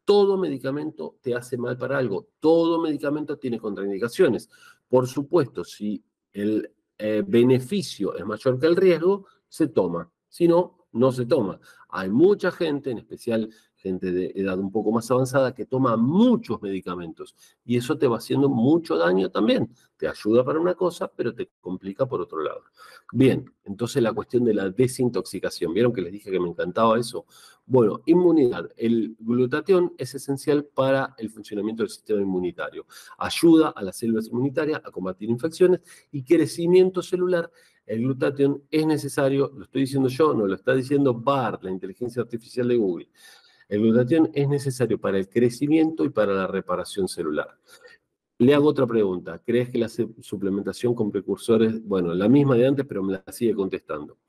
[0.08, 4.50] todo medicamento te hace mal para algo, todo medicamento tiene contraindicaciones.
[4.88, 6.02] Por supuesto, si
[6.32, 10.10] el eh, beneficio es mayor que el riesgo, se toma.
[10.30, 11.60] Si no, no se toma.
[11.90, 16.62] Hay mucha gente, en especial gente de edad un poco más avanzada, que toma muchos
[16.62, 19.70] medicamentos y eso te va haciendo mucho daño también.
[19.96, 22.64] Te ayuda para una cosa, pero te complica por otro lado.
[23.12, 25.74] Bien, entonces la cuestión de la desintoxicación.
[25.74, 27.26] ¿Vieron que les dije que me encantaba eso?
[27.66, 28.70] Bueno, inmunidad.
[28.76, 32.86] El glutatión es esencial para el funcionamiento del sistema inmunitario.
[33.18, 37.52] Ayuda a las células inmunitarias a combatir infecciones y crecimiento celular
[37.88, 42.22] el glutatión es necesario, lo estoy diciendo yo, no lo está diciendo BART, la inteligencia
[42.22, 43.08] artificial de Google.
[43.70, 47.58] El glutatión es necesario para el crecimiento y para la reparación celular.
[48.40, 49.42] Le hago otra pregunta.
[49.44, 53.56] ¿Crees que la suplementación con precursores, bueno, la misma de antes, pero me la sigue
[53.56, 54.20] contestando?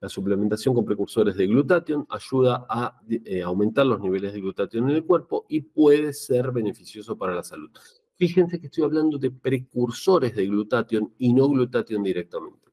[0.00, 4.96] La suplementación con precursores de glutatión ayuda a eh, aumentar los niveles de glutatión en
[4.96, 7.70] el cuerpo y puede ser beneficioso para la salud.
[8.14, 12.65] Fíjense que estoy hablando de precursores de glutatión y no glutatión directamente.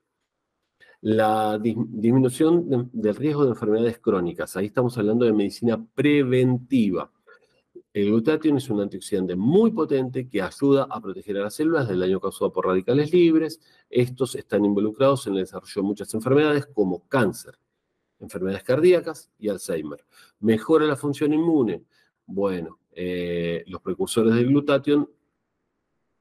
[1.06, 4.56] La disminución del riesgo de enfermedades crónicas.
[4.56, 7.12] Ahí estamos hablando de medicina preventiva.
[7.92, 12.00] El glutatión es un antioxidante muy potente que ayuda a proteger a las células del
[12.00, 13.60] daño causado por radicales libres.
[13.90, 17.60] Estos están involucrados en el desarrollo de muchas enfermedades como cáncer,
[18.22, 20.06] enfermedades cardíacas y Alzheimer.
[20.40, 21.84] Mejora la función inmune.
[22.26, 25.10] Bueno, eh, los precursores del glutatión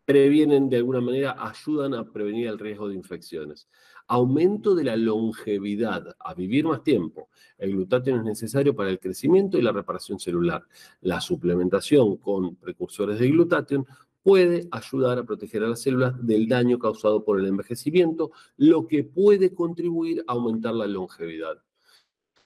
[0.04, 3.68] previenen de alguna manera, ayudan a prevenir el riesgo de infecciones.
[4.08, 7.28] Aumento de la longevidad, a vivir más tiempo.
[7.58, 10.64] El glutatión es necesario para el crecimiento y la reparación celular.
[11.00, 13.86] La suplementación con precursores de glutatión
[14.22, 19.04] puede ayudar a proteger a las células del daño causado por el envejecimiento, lo que
[19.04, 21.62] puede contribuir a aumentar la longevidad.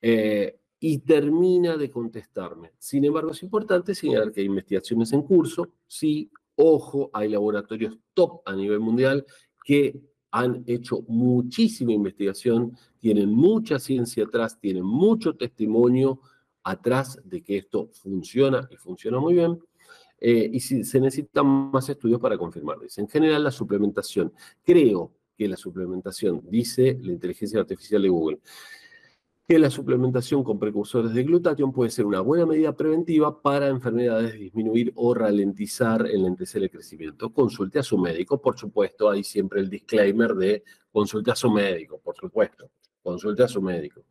[0.01, 2.73] Eh, y termina de contestarme.
[2.79, 8.43] Sin embargo, es importante señalar que hay investigaciones en curso, sí, ojo, hay laboratorios top
[8.45, 9.25] a nivel mundial
[9.65, 10.01] que
[10.31, 16.21] han hecho muchísima investigación, tienen mucha ciencia atrás, tienen mucho testimonio
[16.63, 19.59] atrás de que esto funciona y funciona muy bien.
[20.19, 22.87] Eh, y si, se necesitan más estudios para confirmarlo.
[22.97, 24.33] En general, la suplementación,
[24.65, 28.41] creo que la suplementación, dice la inteligencia artificial de Google,
[29.47, 34.35] que la suplementación con precursores de glutatión puede ser una buena medida preventiva para enfermedades,
[34.35, 37.33] disminuir o ralentizar el crecimiento.
[37.33, 42.01] Consulte a su médico, por supuesto, hay siempre el disclaimer de consulte a su médico,
[42.03, 42.71] por supuesto,
[43.03, 44.03] consulte a su médico.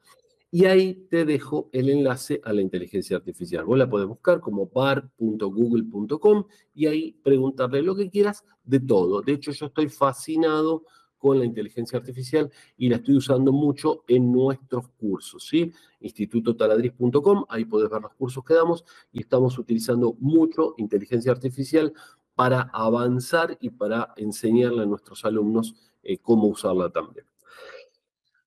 [0.51, 3.65] Y ahí te dejo el enlace a la inteligencia artificial.
[3.65, 9.21] Vos la podés buscar como bar.google.com y ahí preguntarle lo que quieras de todo.
[9.21, 10.83] De hecho, yo estoy fascinado
[11.25, 15.73] con la inteligencia artificial y la estoy usando mucho en nuestros cursos, ¿sí?
[16.01, 21.91] institutotaladriz.com, ahí podés ver los cursos que damos y estamos utilizando mucho inteligencia artificial
[22.35, 25.73] para avanzar y para enseñarle a nuestros alumnos
[26.03, 27.25] eh, cómo usarla también.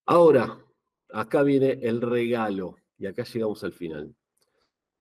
[0.07, 0.65] Ahora,
[1.13, 4.15] acá viene el regalo y acá llegamos al final.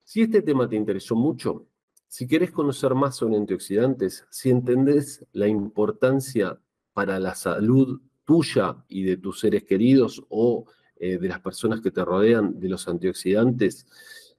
[0.03, 1.67] Si este tema te interesó mucho,
[2.07, 6.59] si querés conocer más sobre antioxidantes, si entendés la importancia
[6.98, 11.91] para la salud tuya y de tus seres queridos o eh, de las personas que
[11.91, 13.86] te rodean de los antioxidantes,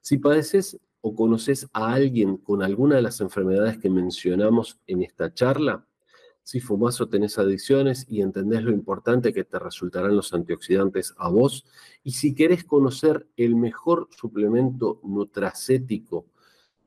[0.01, 5.33] si padeces o conoces a alguien con alguna de las enfermedades que mencionamos en esta
[5.33, 5.87] charla,
[6.43, 11.29] si fumas o tenés adicciones y entendés lo importante que te resultarán los antioxidantes a
[11.29, 11.65] vos,
[12.03, 16.27] y si querés conocer el mejor suplemento nutracético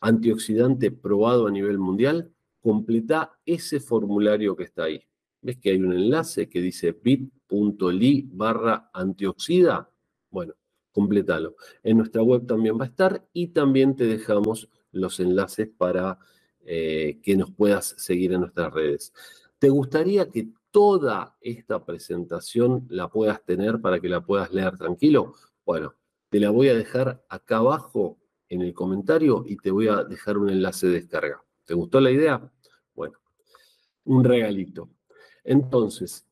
[0.02, 5.02] antioxidante probado a nivel mundial, completa ese formulario que está ahí.
[5.42, 9.89] ¿Ves que hay un enlace que dice bit.ly barra antioxida?
[10.30, 10.54] Bueno,
[10.92, 11.56] completalo.
[11.84, 16.20] En nuestra web también va a estar y también te dejamos los enlaces para
[16.66, 19.14] eh, que nos puedas seguir en nuestras redes.
[19.58, 25.34] ¿Te gustaría que toda esta presentación la puedas tener para que la puedas leer tranquilo?
[25.66, 25.96] Bueno,
[26.30, 28.18] te la voy a dejar acá abajo
[28.48, 31.44] en el comentario y te voy a dejar un enlace de descarga.
[31.66, 32.52] ¿Te gustó la idea?
[32.94, 33.18] Bueno,
[34.06, 34.89] un regalito.
[35.44, 36.28] Entonces,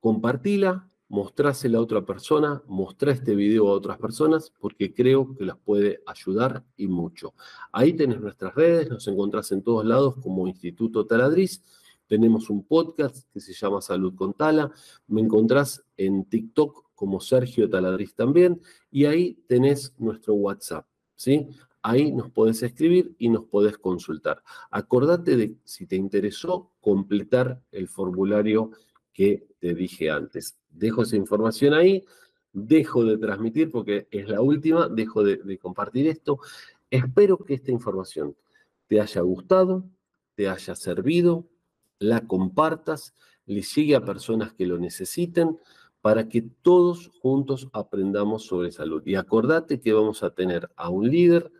[0.00, 5.58] compartila, mostrásela a otra persona, mostrá este video a otras personas, porque creo que las
[5.58, 7.34] puede ayudar y mucho.
[7.72, 11.62] Ahí tenés nuestras redes, nos encontrás en todos lados como Instituto Taladriz.
[12.06, 14.72] Tenemos un podcast que se llama Salud con Tala.
[15.06, 18.60] Me encontrás en TikTok como Sergio Taladriz también.
[18.90, 20.86] Y ahí tenés nuestro WhatsApp.
[21.20, 21.50] ¿sí?
[21.82, 24.42] Ahí nos podés escribir y nos podés consultar.
[24.70, 28.70] Acordate de, si te interesó, completar el formulario
[29.12, 30.58] que te dije antes.
[30.68, 32.04] Dejo esa información ahí,
[32.52, 36.40] dejo de transmitir porque es la última, dejo de, de compartir esto.
[36.90, 38.36] Espero que esta información
[38.86, 39.84] te haya gustado,
[40.34, 41.46] te haya servido,
[41.98, 43.14] la compartas,
[43.46, 45.58] le llegue a personas que lo necesiten
[46.00, 49.02] para que todos juntos aprendamos sobre salud.
[49.04, 51.50] Y acordate que vamos a tener a un líder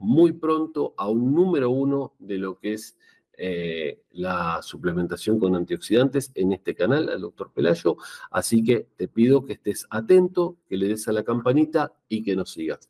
[0.00, 2.96] muy pronto a un número uno de lo que es
[3.42, 7.96] eh, la suplementación con antioxidantes en este canal, al doctor Pelayo.
[8.30, 12.36] Así que te pido que estés atento, que le des a la campanita y que
[12.36, 12.88] nos sigas.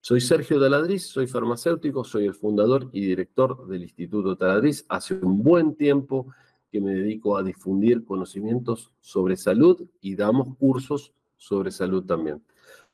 [0.00, 4.84] Soy Sergio Taladriz, soy farmacéutico, soy el fundador y director del Instituto Taladriz.
[4.88, 6.32] Hace un buen tiempo
[6.72, 12.42] que me dedico a difundir conocimientos sobre salud y damos cursos sobre salud también.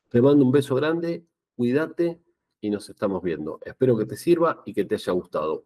[0.08, 1.24] Te mando un beso grande,
[1.54, 2.20] cuídate
[2.60, 3.58] y nos estamos viendo.
[3.64, 5.64] Espero que te sirva y que te haya gustado.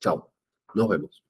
[0.00, 0.32] Chao,
[0.74, 1.24] nos vemos.